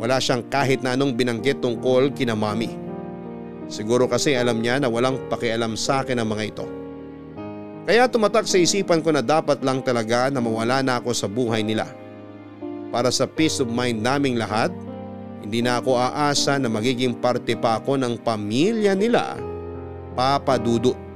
[0.02, 2.74] Wala siyang kahit na anong binanggit tungkol kina mami.
[3.70, 6.66] Siguro kasi alam niya na walang pakialam sa akin ang mga ito.
[7.86, 11.62] Kaya tumatak sa isipan ko na dapat lang talaga na mawala na ako sa buhay
[11.62, 11.86] nila.
[12.90, 14.74] Para sa peace of mind naming lahat,
[15.46, 19.38] hindi na ako aasa na magiging parte pa ako ng pamilya nila,
[20.18, 21.09] Papa Dudut.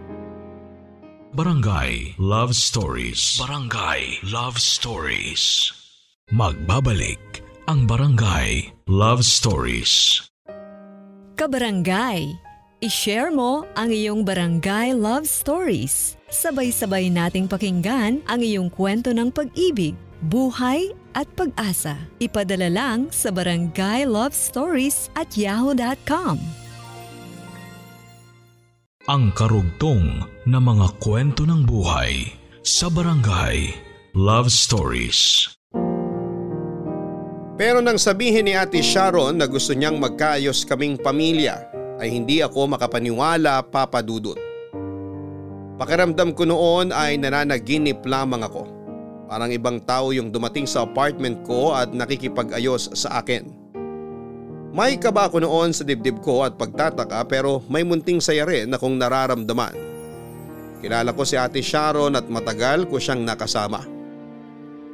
[1.34, 3.42] Barangay Love Stories.
[3.42, 5.66] Barangay Love Stories.
[6.30, 10.22] Magbabalik ang Barangay Love Stories.
[11.34, 12.38] Kabarangay,
[12.86, 16.14] i-share mo ang iyong barangay love stories.
[16.30, 19.98] Sabay-sabay nating pakinggan ang iyong kwento ng pag-ibig,
[20.30, 21.98] buhay at pag-asa.
[22.22, 26.63] Ipadala lang sa barangay love stories at yahoo.com.
[29.04, 32.24] Ang karugtong na mga kwento ng buhay
[32.64, 33.76] sa Barangay
[34.16, 35.52] Love Stories.
[37.60, 41.68] Pero nang sabihin ni Ate Sharon na gusto niyang magkaayos kaming pamilya
[42.00, 44.40] ay hindi ako makapaniwala Papa Dudut.
[45.76, 48.64] Pakiramdam ko noon ay nananaginip lamang ako.
[49.28, 53.63] Parang ibang tao yung dumating sa apartment ko at nakikipag-ayos sa akin.
[54.74, 58.98] May kaba ko noon sa dibdib ko at pagtataka pero may munting saya rin akong
[58.98, 59.70] nararamdaman.
[60.82, 63.86] Kilala ko si Ate Sharon at matagal ko siyang nakasama.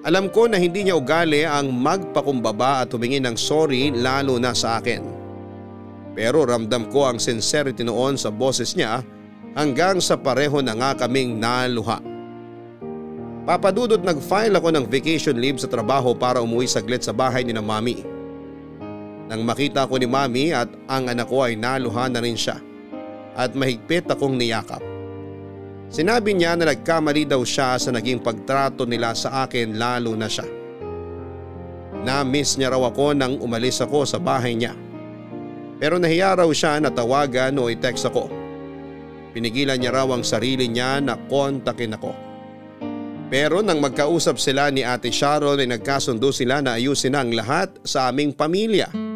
[0.05, 4.85] Alam ko na hindi niya ugali ang magpakumbaba at humingi ng sorry lalo na sa
[4.85, 5.01] akin.
[6.13, 9.01] Pero ramdam ko ang sincerity noon sa boses niya
[9.57, 12.05] hanggang sa pareho na nga kaming naluha.
[13.49, 17.65] Papadudot nag-file ako ng vacation leave sa trabaho para umuwi saglit sa bahay ni na
[17.65, 18.20] mami.
[19.31, 22.59] Nang makita ko ni mami at ang anak ko ay naluha na rin siya
[23.39, 24.83] at mahigpit akong niyakap.
[25.87, 30.47] Sinabi niya na nagkamali daw siya sa naging pagtrato nila sa akin lalo na siya.
[32.03, 34.75] Na-miss niya raw ako nang umalis ako sa bahay niya.
[35.79, 38.27] Pero nahiya raw siya na tawagan o i-text ako.
[39.31, 42.13] Pinigilan niya raw ang sarili niya na kontakin ako.
[43.31, 48.11] Pero nang magkausap sila ni Ate Sharon ay nagkasundo sila na ayusin ang lahat sa
[48.11, 49.10] aming pamilya.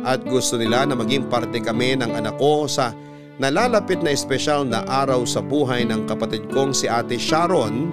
[0.00, 2.96] At gusto nila na maging parte kami ng anak ko sa
[3.36, 7.92] nalalapit na espesyal na araw sa buhay ng kapatid kong si Ate Sharon,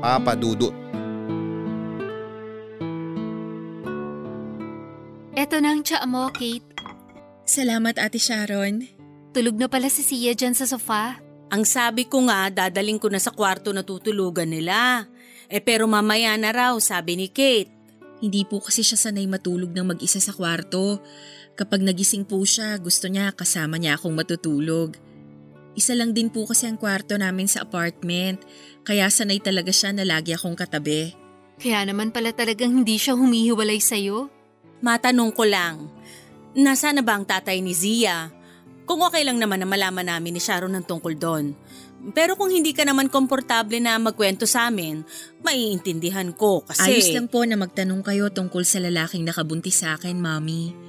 [0.00, 0.72] Papa Dudut.
[5.38, 6.66] Eto na ang tsa mo, Kate.
[7.46, 8.84] Salamat, Ate Sharon.
[9.30, 11.16] Tulog na pala si Sia dyan sa sofa.
[11.48, 15.08] Ang sabi ko nga, dadaling ko na sa kwarto na tutulugan nila.
[15.48, 17.72] Eh pero mamaya na raw, sabi ni Kate.
[18.18, 20.98] Hindi po kasi siya sanay matulog ng mag-isa sa kwarto.
[21.58, 24.94] Kapag nagising po siya, gusto niya kasama niya akong matutulog.
[25.74, 28.46] Isa lang din po kasi ang kwarto namin sa apartment,
[28.86, 31.18] kaya sanay talaga siya na lagi akong katabi.
[31.58, 34.30] Kaya naman pala talagang hindi siya humihiwalay sa'yo.
[34.86, 35.90] Matanong ko lang,
[36.54, 38.30] nasa na ba ang tatay ni Zia?
[38.86, 41.58] Kung okay lang naman na malaman namin ni Sharon ng tungkol doon.
[42.14, 45.02] Pero kung hindi ka naman komportable na magkwento sa amin,
[45.42, 46.86] maiintindihan ko kasi…
[46.86, 50.87] Ayos lang po na magtanong kayo tungkol sa lalaking nakabuntis sa akin, Mami.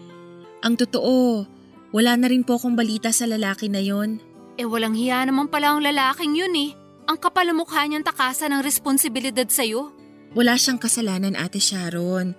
[0.59, 1.47] Ang totoo,
[1.95, 4.19] wala na rin po akong balita sa lalaki na yon.
[4.59, 6.75] Eh walang hiya naman pala ang lalaking yun eh.
[7.07, 9.89] Ang kapal ang mukha niyang takasan ng responsibilidad sa'yo.
[10.35, 12.37] Wala siyang kasalanan, Ate Sharon.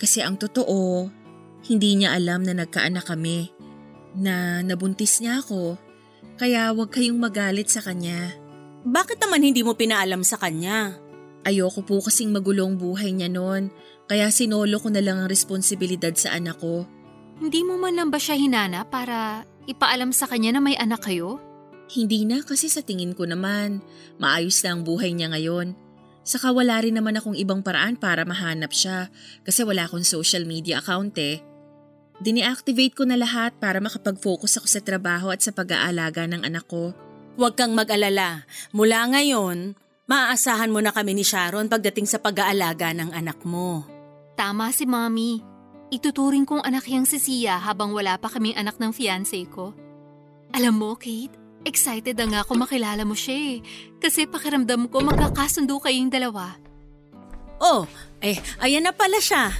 [0.00, 1.12] Kasi ang totoo,
[1.68, 3.52] hindi niya alam na nagkaanak kami.
[4.16, 5.78] Na nabuntis niya ako.
[6.40, 8.34] Kaya huwag kayong magalit sa kanya.
[8.82, 10.96] Bakit naman hindi mo pinaalam sa kanya?
[11.44, 13.68] Ayoko po kasing magulong buhay niya noon.
[14.08, 16.88] Kaya sinolo ko na lang ang responsibilidad sa anak ko.
[17.40, 21.40] Hindi mo man lang ba siya hinana para ipaalam sa kanya na may anak kayo?
[21.88, 23.80] Hindi na kasi sa tingin ko naman,
[24.20, 25.72] maayos na ang buhay niya ngayon.
[26.20, 29.08] Saka wala rin naman akong ibang paraan para mahanap siya
[29.42, 31.40] kasi wala akong social media account eh.
[32.20, 36.92] Dini-activate ko na lahat para makapag-focus ako sa trabaho at sa pag-aalaga ng anak ko.
[37.40, 38.44] Huwag kang mag-alala.
[38.76, 43.88] Mula ngayon, maaasahan mo na kami ni Sharon pagdating sa pag-aalaga ng anak mo.
[44.36, 45.49] Tama si Mommy.
[45.90, 49.74] Ituturing kong anak yang si Sia habang wala pa kaming anak ng fiancé ko.
[50.54, 51.34] Alam mo, Kate,
[51.66, 53.62] excited na nga ako makilala mo siya eh.
[53.98, 56.54] Kasi pakiramdam ko magkakasundo kayong dalawa.
[57.58, 57.84] Oh,
[58.22, 59.50] eh, ayan na pala siya.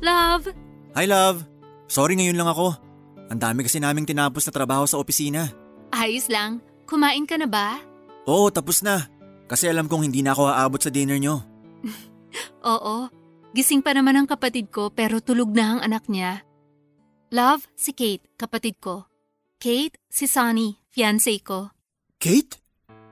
[0.00, 0.50] Love,
[0.96, 1.44] Hi love,
[1.86, 2.74] sorry ngayon lang ako.
[3.28, 5.52] Ang dami kasi naming tinapos na trabaho sa opisina.
[5.92, 6.58] ayos lang.
[6.88, 7.76] Kumain ka na ba?
[8.24, 9.04] Oo, tapos na.
[9.44, 11.44] Kasi alam kong hindi na ako aabot sa dinner nyo.
[12.72, 13.12] Oo.
[13.56, 16.44] Gising pa naman ang kapatid ko pero tulog na ang anak niya.
[17.32, 19.08] Love, si Kate, kapatid ko.
[19.60, 21.72] Kate, si Sonny, fiancé ko.
[22.16, 22.60] Kate?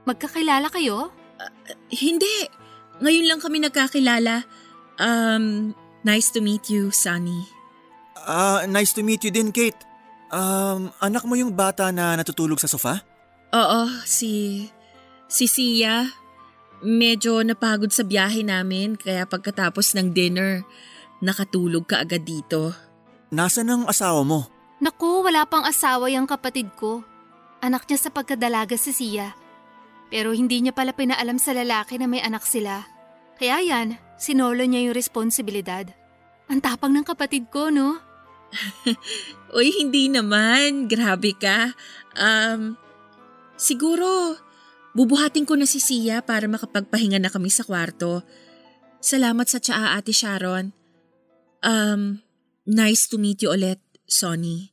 [0.09, 1.13] Magkakilala kayo?
[1.93, 2.49] Hindi.
[3.03, 4.47] Ngayon lang kami nagkakilala.
[4.97, 5.77] Um,
[6.07, 7.45] nice to meet you, Sunny.
[8.17, 9.79] Ah, nice to meet you din, Kate.
[10.33, 13.05] Um, anak mo yung bata na natutulog sa sofa?
[13.53, 14.65] Oo, si...
[15.29, 16.09] si Sia.
[16.85, 20.61] Medyo napagod sa biyahe namin kaya pagkatapos ng dinner,
[21.25, 22.77] nakatulog ka agad dito.
[23.33, 24.47] Nasaan ang asawa mo?
[24.77, 27.01] Naku, wala pang asawa yung kapatid ko.
[27.65, 29.33] Anak niya sa pagkadalaga si Sia.
[30.13, 32.85] Pero hindi niya pala pinaalam sa lalaki na may anak sila.
[33.41, 35.89] Kaya yan, sinolo niya yung responsibilidad.
[36.47, 37.99] Ang tapang ng kapatid ko, no?
[39.57, 40.87] Uy, hindi naman.
[40.87, 41.75] Grabe ka.
[42.15, 42.79] Um,
[43.59, 44.39] siguro,
[44.97, 48.25] bubuhatin ko na si Sia para makapagpahinga na kami sa kwarto.
[49.05, 50.73] Salamat sa tsaa, Ate Sharon.
[51.61, 52.25] Um,
[52.65, 53.79] nice to meet you ulit,
[54.09, 54.73] Sonny.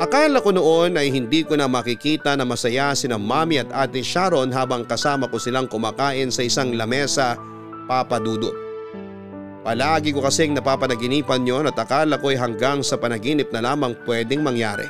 [0.00, 4.48] Akala ko noon ay hindi ko na makikita na masaya sina Mami at Ate Sharon
[4.48, 7.36] habang kasama ko silang kumakain sa isang lamesa
[7.84, 8.69] papadudot.
[9.60, 14.40] Palagi ko kasing napapanaginipan yon at akala ko ay hanggang sa panaginip na lamang pwedeng
[14.40, 14.88] mangyari.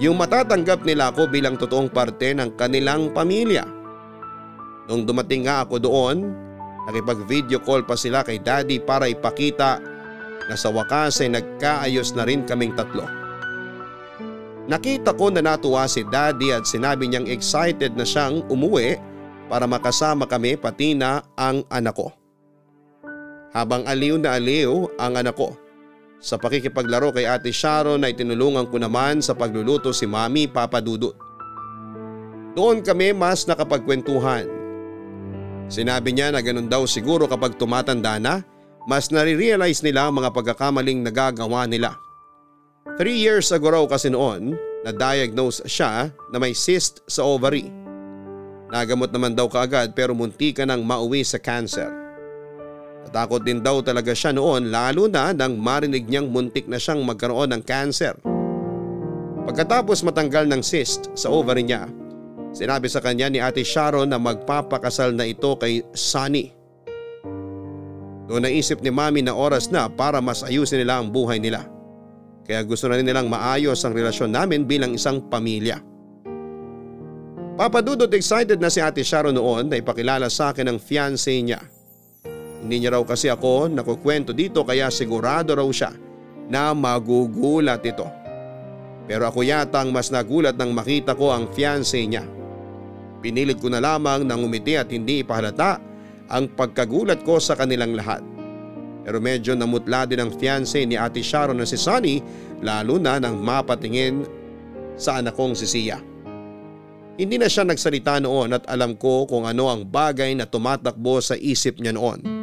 [0.00, 3.68] Yung matatanggap nila ako bilang totoong parte ng kanilang pamilya.
[4.88, 6.32] Nung dumating nga ako doon,
[6.88, 9.78] nakipag video call pa sila kay daddy para ipakita
[10.48, 13.04] na sa wakas ay nagkaayos na rin kaming tatlo.
[14.64, 18.96] Nakita ko na natuwa si daddy at sinabi niyang excited na siyang umuwi
[19.52, 22.23] para makasama kami pati na ang anak ko.
[23.54, 25.54] Habang aliw na aliw ang anak ko.
[26.18, 31.14] Sa pakikipaglaro kay ate Sharon ay tinulungan ko naman sa pagluluto si mami Papa Dudut.
[32.58, 34.50] Doon kami mas nakapagkwentuhan.
[35.70, 38.42] Sinabi niya na ganun daw siguro kapag tumatanda na,
[38.90, 41.96] mas nare-realize nila ang mga pagkakamaling nagagawa nila.
[43.00, 47.72] Three years ago raw kasi noon, na-diagnose siya na may cyst sa ovary.
[48.70, 52.03] Nagamot naman daw kaagad pero munti ka nang mauwi sa cancer.
[53.04, 57.52] Natakot din daw talaga siya noon lalo na nang marinig niyang muntik na siyang magkaroon
[57.52, 58.16] ng cancer.
[59.44, 61.84] Pagkatapos matanggal ng cyst sa ovary niya,
[62.56, 66.56] sinabi sa kanya ni Ate Sharon na magpapakasal na ito kay Sunny.
[68.24, 71.68] Doon naisip ni Mami na oras na para mas ayusin nila ang buhay nila.
[72.48, 75.80] Kaya gusto na rin nilang maayos ang relasyon namin bilang isang pamilya.
[77.54, 81.60] Papadudot excited na si Ate Sharon noon na ipakilala sa akin ang fiancé niya.
[82.64, 85.92] Hindi niya raw kasi ako nakukwento dito kaya sigurado raw siya
[86.48, 88.08] na magugulat ito.
[89.04, 92.24] Pero ako yata ang mas nagulat nang makita ko ang fiancé niya.
[93.20, 95.76] Pinilit ko na lamang nang umiti at hindi ipahalata
[96.32, 98.24] ang pagkagulat ko sa kanilang lahat.
[99.04, 102.24] Pero medyo namutla din ang fiancé ni Ate Sharon na si Sunny
[102.64, 104.24] lalo na nang mapatingin
[104.96, 106.00] sa anak kong si Sia.
[107.20, 111.36] Hindi na siya nagsalita noon at alam ko kung ano ang bagay na tumatakbo sa
[111.36, 112.33] isip niya noon.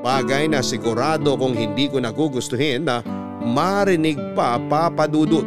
[0.00, 3.04] Bagay na sigurado kung hindi ko nagugustuhin na
[3.44, 5.44] marinig pa papadudot.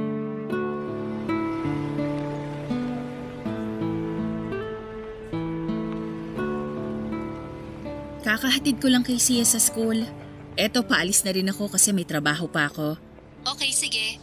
[8.21, 10.05] Kakahatid ko lang kay Sia sa school.
[10.53, 12.95] Eto, paalis na rin ako kasi may trabaho pa ako.
[13.57, 14.21] Okay, sige.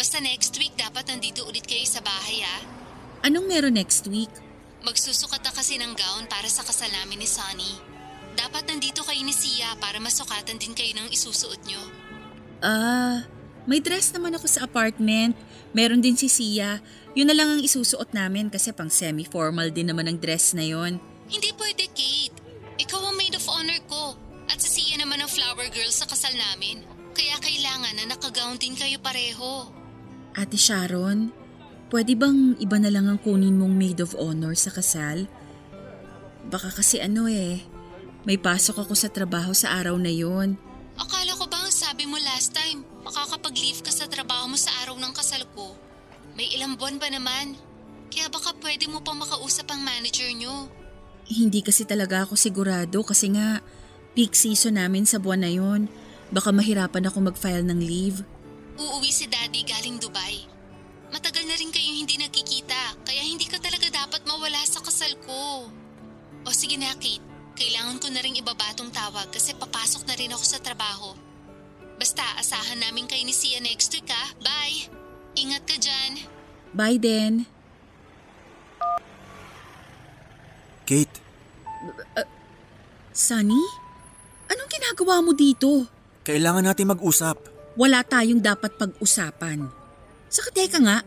[0.00, 2.60] Basta next week dapat nandito ulit kayo sa bahay ah.
[3.26, 4.30] Anong meron next week?
[4.80, 7.87] Magsusukat na kasi ng gown para sa kasal namin ni Sunny.
[8.38, 11.82] Dapat nandito kayo ni Sia para masukatan din kayo ng isusuot nyo.
[12.62, 13.26] Ah,
[13.66, 15.34] may dress naman ako sa apartment.
[15.74, 16.78] Meron din si Sia.
[17.18, 21.02] Yun na lang ang isusuot namin kasi pang semi-formal din naman ang dress na yon.
[21.26, 22.38] Hindi pwede, Kate.
[22.78, 24.14] Ikaw ang maid of honor ko.
[24.46, 26.86] At si Sia naman ang flower girl sa kasal namin.
[27.18, 29.66] Kaya kailangan na nakagown din kayo pareho.
[30.38, 31.34] Ate Sharon,
[31.90, 35.26] pwede bang iba na lang ang kunin mong maid of honor sa kasal?
[36.48, 37.66] Baka kasi ano eh,
[38.28, 40.60] may pasok ako sa trabaho sa araw na yon.
[41.00, 45.00] Akala ko ba ang sabi mo last time, makakapag-leave ka sa trabaho mo sa araw
[45.00, 45.72] ng kasal ko?
[46.36, 47.56] May ilang buwan ba naman?
[48.12, 50.68] Kaya baka pwede mo pa makausap ang manager nyo.
[51.24, 53.64] Hindi kasi talaga ako sigurado kasi nga
[54.12, 55.88] peak season namin sa buwan na yon.
[56.28, 58.20] Baka mahirapan ako mag-file ng leave.
[58.76, 60.44] Uuwi si daddy galing Dubai.
[61.08, 65.72] Matagal na rin kayo hindi nagkikita kaya hindi ka talaga dapat mawala sa kasal ko.
[66.44, 67.27] O sige na Kate,
[67.58, 71.18] kailangan ko na rin ibaba tong tawag kasi papasok na rin ako sa trabaho.
[71.98, 74.30] Basta asahan namin kayo ni Sia next week ha.
[74.38, 74.86] Bye!
[75.34, 76.12] Ingat ka dyan.
[76.70, 77.50] Bye then.
[80.86, 81.20] Kate,
[83.12, 83.60] Sunny?
[84.48, 85.98] Anong ginagawa mo dito?
[86.28, 87.40] kailangan natin mag-usap.
[87.72, 89.64] Wala tayong dapat pag-usapan.
[90.28, 91.00] Saka teka nga,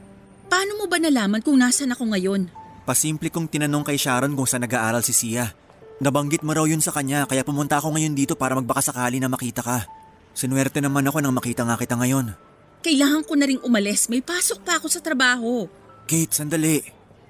[0.49, 2.49] paano mo ba nalaman kung nasan ako ngayon?
[2.89, 5.53] Pasimple kong tinanong kay Sharon kung saan nag-aaral si Sia.
[6.01, 9.61] Nabanggit mo raw yun sa kanya kaya pumunta ako ngayon dito para magbakasakali na makita
[9.61, 9.85] ka.
[10.33, 12.33] Sinuwerte naman ako nang makita nga kita ngayon.
[12.81, 14.09] Kailangan ko na ring umalis.
[14.09, 15.69] May pasok pa ako sa trabaho.
[16.09, 16.81] Kate, sandali.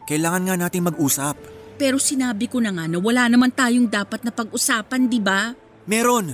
[0.07, 1.36] Kailangan nga nating mag-usap.
[1.76, 5.51] Pero sinabi ko na nga na wala naman tayong dapat na pag-usapan, di ba?
[5.91, 6.32] Meron.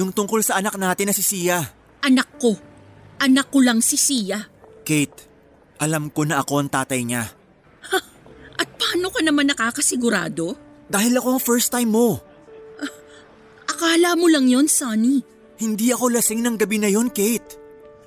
[0.00, 1.60] Yung tungkol sa anak natin na si Sia.
[2.00, 2.56] Anak ko.
[3.20, 4.40] Anak ko lang si Sia.
[4.88, 5.28] Kate,
[5.84, 7.28] alam ko na ako ang tatay niya.
[7.92, 7.98] Ha?
[8.56, 10.63] At paano ka naman nakakasigurado?
[10.88, 12.20] Dahil ako ang first time mo.
[12.78, 12.92] Uh,
[13.68, 15.24] akala mo lang yon, Sonny.
[15.56, 17.62] Hindi ako lasing ng gabi na yon, Kate.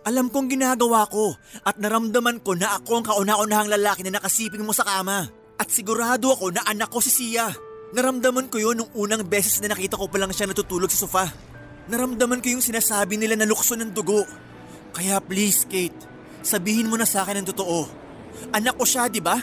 [0.07, 1.35] Alam kong ginagawa ko
[1.67, 5.27] at naramdaman ko na ako ang kauna-unahang lalaki na nakasiping mo sa kama.
[5.59, 7.51] At sigurado ako na anak ko si Sia.
[7.91, 11.25] Naramdaman ko yon nung unang beses na nakita ko pa lang siya natutulog sa sofa.
[11.91, 14.23] Naramdaman ko yung sinasabi nila na lukso ng dugo.
[14.95, 15.95] Kaya please, Kate,
[16.39, 17.87] sabihin mo na sa akin ang totoo.
[18.55, 19.35] Anak ko siya, di ba?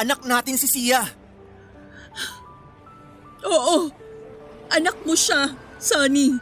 [0.00, 1.04] Anak natin si Sia.
[3.46, 3.88] Oo,
[4.68, 6.36] anak mo siya, Sonny.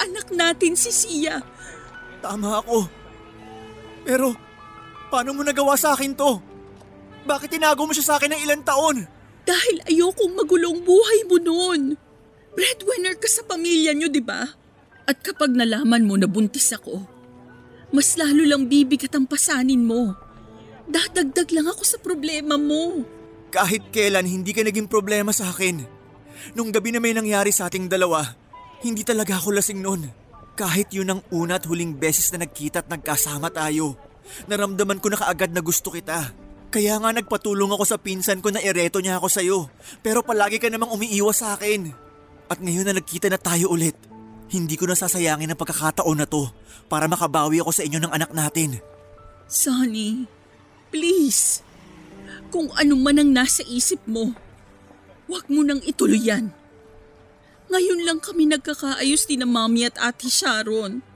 [0.00, 1.44] Anak natin si Sia.
[2.24, 2.88] Tama ako.
[4.04, 4.32] Pero,
[5.12, 6.40] paano mo nagawa sa akin to?
[7.28, 9.04] Bakit tinago mo siya sa akin ng ilang taon?
[9.44, 11.82] Dahil ayokong magulong buhay mo noon.
[12.56, 14.48] Breadwinner ka sa pamilya niyo, di ba?
[15.04, 17.04] At kapag nalaman mo na buntis ako,
[17.90, 20.16] mas lalo lang bibigat ang pasanin mo.
[20.90, 23.04] Dadagdag lang ako sa problema mo.
[23.50, 25.99] Kahit kailan hindi ka naging problema sa akin.
[26.54, 28.26] Nung gabi na may nangyari sa ating dalawa,
[28.82, 30.10] hindi talaga ako lasing noon.
[30.58, 33.94] Kahit yun ang una at huling beses na nagkita at nagkasama tayo,
[34.50, 36.34] naramdaman ko na kaagad na gusto kita.
[36.70, 39.58] Kaya nga nagpatulong ako sa pinsan ko na ereto niya ako sa'yo.
[40.06, 41.90] Pero palagi ka namang umiiwas sa akin.
[42.46, 43.94] At ngayon na nagkita na tayo ulit,
[44.50, 46.50] hindi ko nasasayangin ang pagkakataon na to
[46.90, 48.78] para makabawi ako sa inyo ng anak natin.
[49.50, 50.26] Sonny,
[50.94, 51.62] please.
[52.50, 54.34] Kung ano man ang nasa isip mo,
[55.30, 56.50] huwag mo nang ituloy yan.
[57.70, 61.06] Ngayon lang kami nagkakaayos din ng mami at ate Sharon.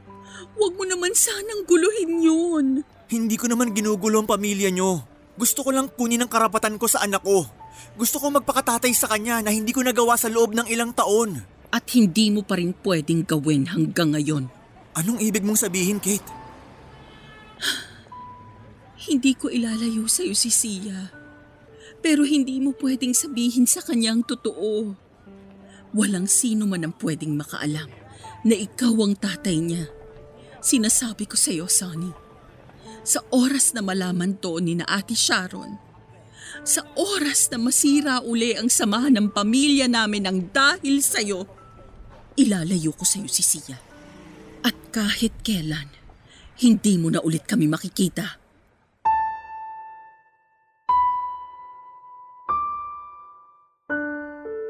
[0.55, 2.67] Huwag mo naman sanang guluhin yun.
[3.11, 5.03] Hindi ko naman ginugulo ang pamilya nyo.
[5.35, 7.43] Gusto ko lang kunin ang karapatan ko sa anak ko.
[7.99, 11.43] Gusto ko magpakatatay sa kanya na hindi ko nagawa sa loob ng ilang taon.
[11.75, 14.47] At hindi mo pa rin pwedeng gawin hanggang ngayon.
[14.95, 16.31] Anong ibig mong sabihin, Kate?
[19.11, 21.24] hindi ko ilalayo sa iyo si Sia.
[22.05, 24.93] Pero hindi mo pwedeng sabihin sa kanya ang totoo.
[25.97, 27.89] Walang sino man ang pwedeng makaalam
[28.45, 29.89] na ikaw ang tatay niya.
[30.61, 32.13] Sinasabi ko sa iyo, Sonny.
[33.09, 35.81] Sa oras na malaman to ni na Ate Sharon,
[36.65, 41.49] sa oras na masira uli ang samahan ng pamilya namin ng dahil sa iyo,
[42.37, 43.81] ilalayo ko sa iyo si Sia.
[44.61, 45.89] At kahit kailan,
[46.61, 48.44] hindi mo na ulit kami makikita.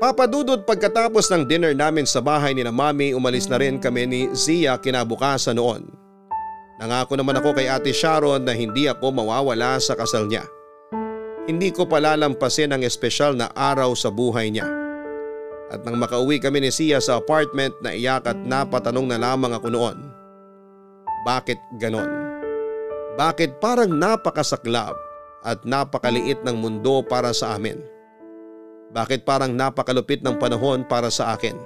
[0.04, 4.20] Papadudod pagkatapos ng dinner namin sa bahay ni na mami umalis na rin kami ni
[4.36, 5.88] Zia kinabukasan noon.
[6.76, 10.44] Nangako naman ako kay ate Sharon na hindi ako mawawala sa kasal niya.
[11.48, 14.68] Hindi ko palalampasin ang espesyal na araw sa buhay niya.
[15.72, 19.72] At nang makauwi kami ni Sia sa apartment na iyak at napatanong na lamang ako
[19.72, 19.96] noon.
[21.24, 22.12] Bakit ganon?
[23.16, 25.00] Bakit parang napakasaklab
[25.48, 27.93] at napakaliit ng mundo para sa amin?
[28.94, 31.58] Bakit parang napakalupit ng panahon para sa akin?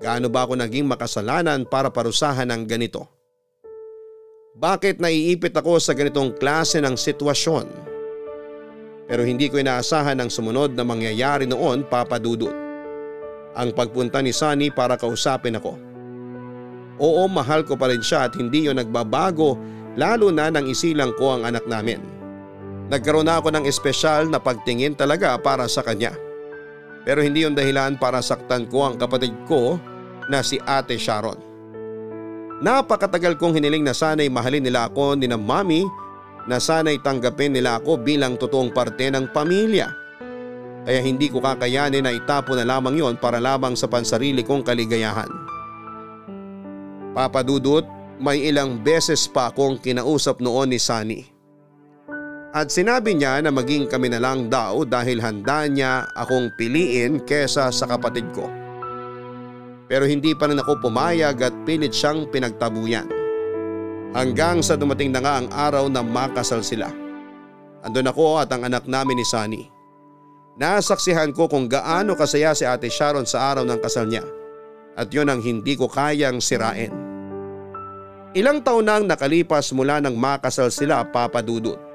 [0.00, 3.04] Gaano ba ako naging makasalanan para parusahan ng ganito?
[4.56, 7.68] Bakit naiipit ako sa ganitong klase ng sitwasyon?
[9.04, 12.56] Pero hindi ko inaasahan ang sumunod na mangyayari noon papadudot.
[13.52, 15.76] Ang pagpunta ni Sunny para kausapin ako.
[17.04, 19.60] Oo mahal ko pa rin siya at hindi yon nagbabago
[20.00, 22.00] lalo na nang isilang ko ang anak namin.
[22.88, 26.29] Nagkaroon na ako ng espesyal na pagtingin talaga para sa kanya.
[27.04, 29.80] Pero hindi yung dahilan para saktan ko ang kapatid ko
[30.28, 31.40] na si Ate Sharon.
[32.60, 35.88] Napakatagal kong hiniling na sana'y mahalin nila ako ni na mami
[36.44, 39.88] na sana'y tanggapin nila ako bilang totoong parte ng pamilya.
[40.84, 45.28] Kaya hindi ko kakayanin na itapo na lamang yon para lamang sa pansarili kong kaligayahan.
[47.16, 47.84] Papadudot,
[48.20, 51.29] may ilang beses pa akong kinausap noon ni Sunny.
[52.50, 57.70] At sinabi niya na maging kami na lang daw dahil handa niya akong piliin kesa
[57.70, 58.50] sa kapatid ko.
[59.86, 63.06] Pero hindi pa rin ako pumayag at pilit siyang pinagtabuyan.
[64.10, 66.90] Hanggang sa dumating na nga ang araw na makasal sila.
[67.86, 69.62] Andun ako at ang anak namin ni Sunny.
[70.58, 74.26] Nasaksihan ko kung gaano kasaya si Ate Sharon sa araw ng kasal niya.
[74.98, 76.90] At yun ang hindi ko kayang sirain.
[78.34, 81.89] Ilang taon nang nakalipas mula nang makasal sila papadudot.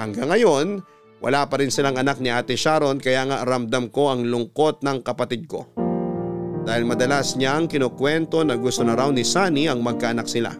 [0.00, 0.80] Hanggang ngayon,
[1.20, 5.04] Wala pa rin silang anak ni Ate Sharon kaya nga ramdam ko ang lungkot ng
[5.04, 5.68] kapatid ko.
[6.64, 10.56] Dahil madalas niyang kinukwento na gusto na raw ni Sunny ang magkaanak sila.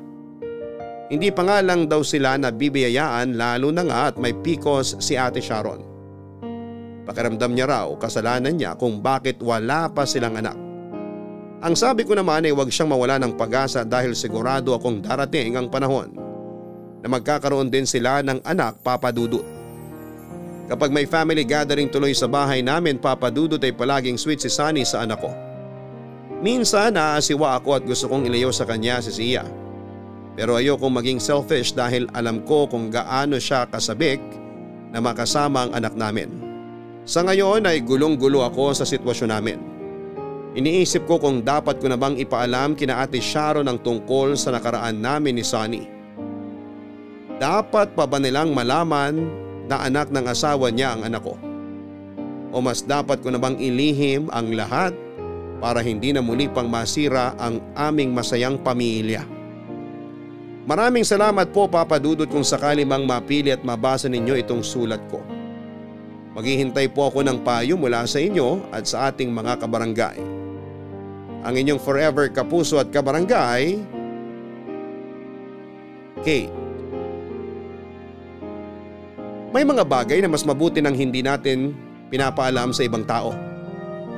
[1.11, 5.41] Hindi pa nga lang daw sila nabibiyayaan lalo na nga at may pikos si Ate
[5.41, 5.80] Sharon.
[7.09, 10.57] Pakiramdam niya raw kasalanan niya kung bakit wala pa silang anak.
[11.64, 15.72] Ang sabi ko naman ay huwag siyang mawala ng pag-asa dahil sigurado akong darating ang
[15.72, 16.20] panahon
[17.01, 19.45] na magkakaroon din sila ng anak papadudot.
[20.71, 25.03] Kapag may family gathering tuloy sa bahay namin papadudot ay palaging sweet si Sunny sa
[25.03, 25.33] anak ko.
[26.41, 29.45] Minsan naasiwa ako at gusto kong ilayo sa kanya si Sia.
[30.39, 34.23] Pero ayokong maging selfish dahil alam ko kung gaano siya kasabik
[34.95, 36.31] na makasama ang anak namin.
[37.05, 39.59] Sa ngayon ay gulong-gulo ako sa sitwasyon namin.
[40.55, 44.99] Iniisip ko kung dapat ko na bang ipaalam kina ate Sharon ang tungkol sa nakaraan
[45.03, 46.00] namin ni Sunny.
[47.41, 49.16] Dapat pa ba nilang malaman
[49.64, 51.41] na anak ng asawa niya ang anak ko?
[52.53, 54.93] O mas dapat ko na bang ilihim ang lahat
[55.57, 59.24] para hindi na muli pang masira ang aming masayang pamilya?
[60.68, 65.24] Maraming salamat po Papa Dudut kung sakali mang mapili at mabasa ninyo itong sulat ko.
[66.36, 70.20] Maghihintay po ako ng payo mula sa inyo at sa ating mga kabarangay.
[71.41, 73.80] Ang inyong forever kapuso at kabarangay,
[76.20, 76.60] Kate.
[79.51, 81.75] May mga bagay na mas mabuti nang hindi natin
[82.07, 83.35] pinapaalam sa ibang tao.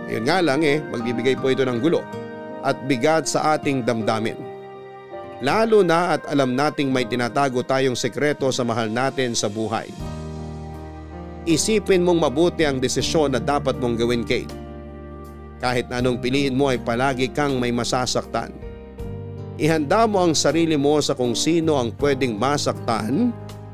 [0.05, 2.05] Ayun nga lang eh, magbibigay po ito ng gulo
[2.61, 4.37] at bigat sa ating damdamin.
[5.41, 9.89] Lalo na at alam nating may tinatago tayong sekreto sa mahal natin sa buhay.
[11.49, 14.53] Isipin mong mabuti ang desisyon na dapat mong gawin Kate.
[15.59, 18.53] Kahit anong piliin mo ay palagi kang may masasaktan.
[19.57, 23.33] Ihanda mo ang sarili mo sa kung sino ang pwedeng masaktan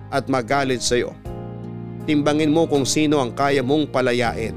[0.09, 1.13] at magalit sa iyo.
[2.09, 4.57] Timbangin mo kung sino ang kaya mong palayain.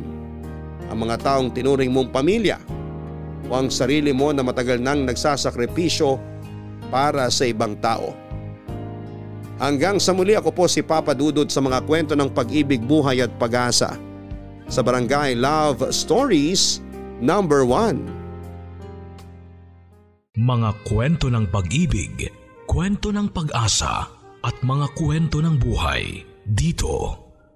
[0.88, 2.56] Ang mga taong tinuring mong pamilya
[3.52, 6.16] o ang sarili mo na matagal nang nagsasakripisyo
[6.88, 8.16] para sa ibang tao.
[9.60, 13.36] Hanggang sa muli ako po si Papa Dudut sa mga kwento ng pag-ibig, buhay at
[13.36, 14.00] pag-asa
[14.72, 16.80] sa Barangay Love Stories
[17.20, 20.40] number 1.
[20.40, 22.32] Mga kwento ng pag-ibig,
[22.64, 24.08] kwento ng pag-asa
[24.40, 27.21] at mga kwento ng buhay dito